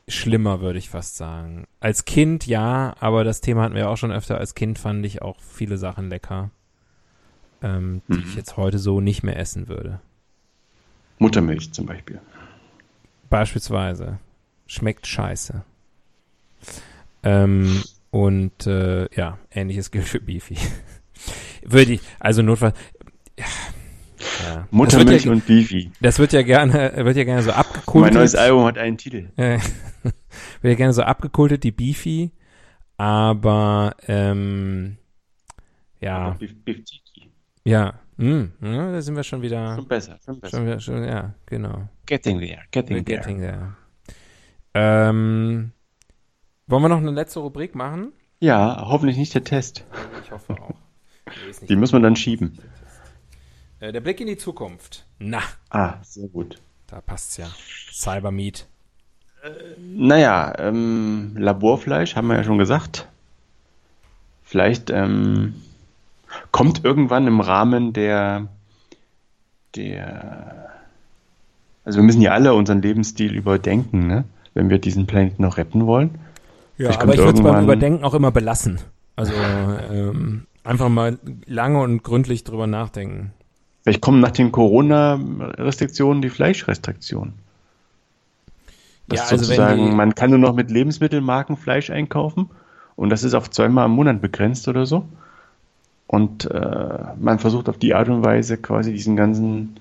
[0.08, 1.66] Schlimmer, würde ich fast sagen.
[1.80, 4.38] Als Kind ja, aber das Thema hatten wir auch schon öfter.
[4.38, 6.52] Als Kind fand ich auch viele Sachen lecker,
[7.64, 8.24] ähm, die Mhm.
[8.28, 10.00] ich jetzt heute so nicht mehr essen würde.
[11.18, 12.22] Muttermilch zum Beispiel.
[13.32, 14.20] Beispielsweise.
[14.68, 15.64] Schmeckt scheiße.
[17.24, 17.84] Ähm,
[18.16, 20.56] und äh, ja, ähnliches gilt für Beefy.
[21.66, 22.78] Würde ich, also notfalls.
[23.38, 23.46] Ja,
[24.46, 24.68] ja.
[24.72, 25.92] Muttermilch ja, und Beefy.
[26.00, 28.14] das wird ja gerne, wird ja gerne so abgekultet.
[28.14, 29.28] Mein neues Album hat einen Titel.
[29.38, 29.60] Äh,
[30.62, 32.32] wird ja gerne so abgekultet, die Beefy.
[32.96, 34.96] Aber ähm,
[36.00, 37.32] ja, Aber Beef, Beef Tiki.
[37.66, 40.56] ja, hm, ja, da sind wir schon wieder, Schon besser, schon besser.
[40.58, 41.90] schon wieder, schon, ja, genau.
[42.06, 43.18] Getting there, getting We're there.
[43.18, 43.76] getting there.
[44.74, 45.72] Ähm,
[46.68, 48.12] wollen wir noch eine letzte Rubrik machen?
[48.40, 49.86] Ja, hoffentlich nicht der Test.
[50.24, 50.76] Ich hoffe auch.
[51.68, 52.60] Die muss man dann schieben.
[53.80, 55.06] Äh, der Blick in die Zukunft.
[55.20, 56.62] Na, Ah, sehr gut.
[56.88, 57.48] da passt's ja.
[57.92, 58.68] Cybermeat.
[59.80, 63.08] Naja, ähm, Laborfleisch haben wir ja schon gesagt.
[64.44, 65.56] Vielleicht ähm,
[66.52, 68.48] kommt irgendwann im Rahmen der,
[69.76, 70.70] der,
[71.84, 74.24] also wir müssen ja alle unseren Lebensstil überdenken, ne?
[74.54, 76.18] wenn wir diesen Planeten noch retten wollen.
[76.78, 78.80] Ja, Vielleicht aber ich würde es beim Überdenken auch immer belassen.
[79.16, 79.32] Also
[79.92, 83.32] ähm, einfach mal lange und gründlich drüber nachdenken.
[83.84, 87.34] Vielleicht kommen nach den Corona-Restriktionen die Fleischrestriktionen.
[89.08, 92.50] Das Ja, also sozusagen, die- man kann nur noch mit Lebensmittelmarken Fleisch einkaufen
[92.96, 95.06] und das ist auf zweimal im Monat begrenzt oder so.
[96.08, 99.76] Und äh, man versucht auf die Art und Weise quasi diesen ganzen,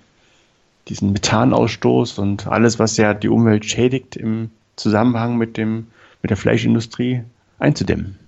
[0.88, 5.86] diesen Methanausstoß und alles, was ja die Umwelt schädigt, im Zusammenhang mit dem,
[6.24, 7.22] mit der Fleischindustrie
[7.58, 8.18] einzudämmen.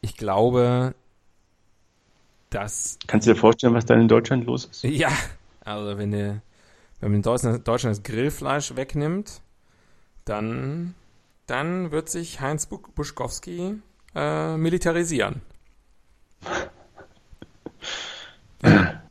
[0.00, 0.94] Ich glaube,
[2.50, 4.84] dass Kannst du dir vorstellen, was dann in Deutschland los ist?
[4.84, 5.10] ja,
[5.64, 6.40] also wenn du
[7.00, 9.40] wenn man in Deutschland, Deutschland das Grillfleisch wegnimmt,
[10.24, 10.94] dann
[11.46, 13.74] dann wird sich Heinz Bu- Buschkowski
[14.14, 15.40] äh, militarisieren.
[18.62, 19.02] Ja.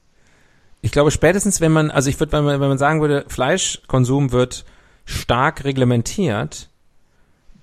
[0.80, 4.32] Ich glaube spätestens, wenn man, also ich würde, wenn man, wenn man sagen würde, Fleischkonsum
[4.32, 4.64] wird
[5.04, 6.70] stark reglementiert,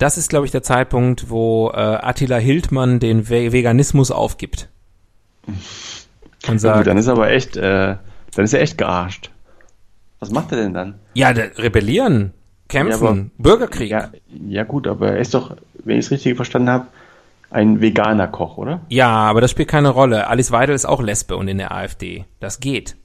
[0.05, 4.69] das ist, glaube ich, der Zeitpunkt, wo äh, Attila Hildmann den Ve Veganismus aufgibt.
[5.47, 5.55] Und
[6.45, 7.97] Ja, gut, sagt, dann ist aber echt, äh,
[8.35, 9.31] dann ist er echt gearscht.
[10.21, 10.95] Was macht er denn dann?
[11.15, 12.35] ja, rebellieren,
[12.69, 13.91] kämpfen, Ja, aber- Bürgerkrieg.
[13.91, 14.11] Ja,
[14.47, 16.87] ja gut, aber er ist doch, wenn ich es richtig verstanden habe,
[17.51, 18.81] ein veganer Koch, oder?
[18.91, 20.27] Ja, aber das spielt keine Rolle.
[20.29, 22.25] Alice Weidel ist auch Lesbe und in der AfD.
[22.41, 22.97] Das geht.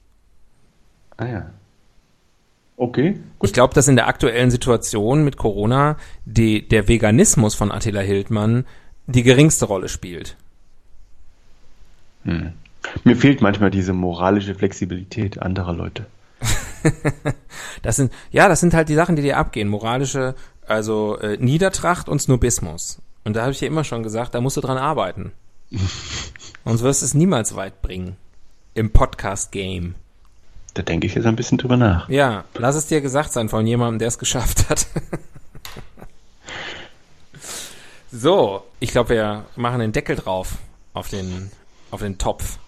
[1.16, 1.46] Ah ja.
[2.80, 8.00] Okay, Ich glaube, dass in der aktuellen Situation mit Corona die, der Veganismus von Attila
[8.00, 8.64] Hildmann
[9.06, 10.38] die geringste Rolle spielt.
[12.24, 16.06] Mir fehlt manchmal diese moralische Flexibilität anderer Leute.
[17.82, 19.68] Das sind, ja, das sind halt die Sachen, die dir abgehen.
[19.68, 20.34] Moralische,
[20.66, 23.02] also äh, Niedertracht und Snobismus.
[23.24, 25.32] Und da habe ich ja immer schon gesagt, da musst du dran arbeiten.
[26.64, 28.16] Sonst wirst du es niemals weit bringen.
[28.72, 29.96] Im Podcast-Game.
[30.74, 32.08] Da denke ich jetzt ein bisschen drüber nach.
[32.08, 34.86] Ja, lass es dir gesagt sein von jemandem, der es geschafft hat.
[38.12, 40.54] so, ich glaube, wir machen den Deckel drauf
[40.94, 41.50] auf den,
[41.90, 42.58] auf den Topf.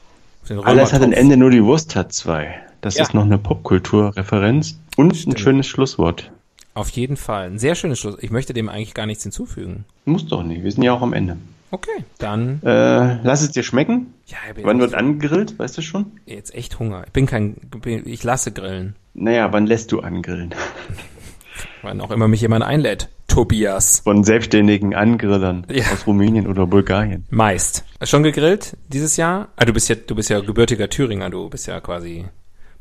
[0.43, 1.13] Auf den Alles hat ein.
[1.13, 2.55] Ende, nur die Wurst hat zwei.
[2.81, 3.03] Das Ja.
[3.05, 6.31] ist noch eine Popkulturreferenz und ein schönes Schlusswort.
[6.75, 7.47] Auf jeden Fall.
[7.51, 8.17] Ein sehr schönes Schluss.
[8.21, 9.85] Ich möchte dem eigentlich gar nichts hinzufügen.
[10.05, 11.37] Muss doch nicht, wir sind ja auch am Ende.
[11.75, 12.61] Okay, dann.
[12.63, 14.13] Äh, lass es dir schmecken.
[14.27, 16.13] Ja, ich bin Wann wird angegrillt, weißt du schon?
[16.27, 17.03] jetzt echt Hunger.
[17.07, 17.57] Ich bin kein,
[18.05, 18.95] ich lasse grillen.
[19.15, 20.55] Naja, wann lässt du angrillen?
[21.83, 23.09] Wann auch immer mich jemand einlädt.
[23.27, 24.01] Tobias.
[24.01, 25.85] Von selbstständigen Angrillern Ja.
[25.93, 27.25] aus Rumänien oder Bulgarien.
[27.31, 27.85] Meist.
[28.03, 29.49] Schon gegrillt dieses Jahr?
[29.57, 32.27] Ah, du bist ja, du bist ja gebürtiger Thüringer, du bist ja quasi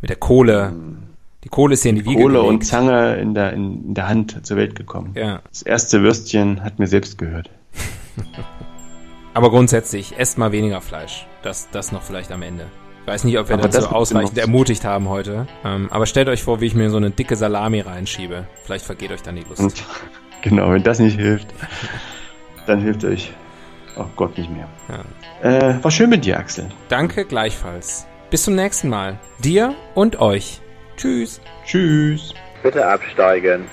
[0.01, 0.73] mit der Kohle.
[1.43, 2.65] Die Kohle ist dir in die Wiege Kohle und gelegt.
[2.65, 5.13] Zange in der, in, in der Hand zur Welt gekommen.
[5.15, 5.41] Ja.
[5.49, 7.49] Das erste Würstchen hat mir selbst gehört.
[9.33, 11.25] Aber grundsätzlich, esst mal weniger Fleisch.
[11.41, 12.67] Das, das noch vielleicht am Ende.
[13.01, 14.47] Ich weiß nicht, ob wir Aber dazu ausreichend genutzt.
[14.47, 15.47] ermutigt haben heute.
[15.65, 18.45] Ähm, aber stellt euch vor, wie ich mir so eine dicke Salami reinschiebe.
[18.63, 19.59] Vielleicht vergeht euch dann die Lust.
[19.59, 19.83] Und
[20.41, 21.47] genau, wenn das nicht hilft,
[22.67, 23.31] dann hilft euch
[23.97, 24.67] auch Gott nicht mehr.
[25.41, 25.71] Ja.
[25.71, 26.69] Äh, war schön mit dir, Axel.
[26.89, 28.05] Danke gleichfalls.
[28.29, 29.17] Bis zum nächsten Mal.
[29.39, 30.61] Dir und euch.
[30.95, 31.41] Tschüss.
[31.65, 32.33] Tschüss.
[32.63, 33.65] Bitte absteigen.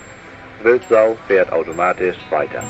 [0.63, 2.65] Wildsau fährt automatisch weiter.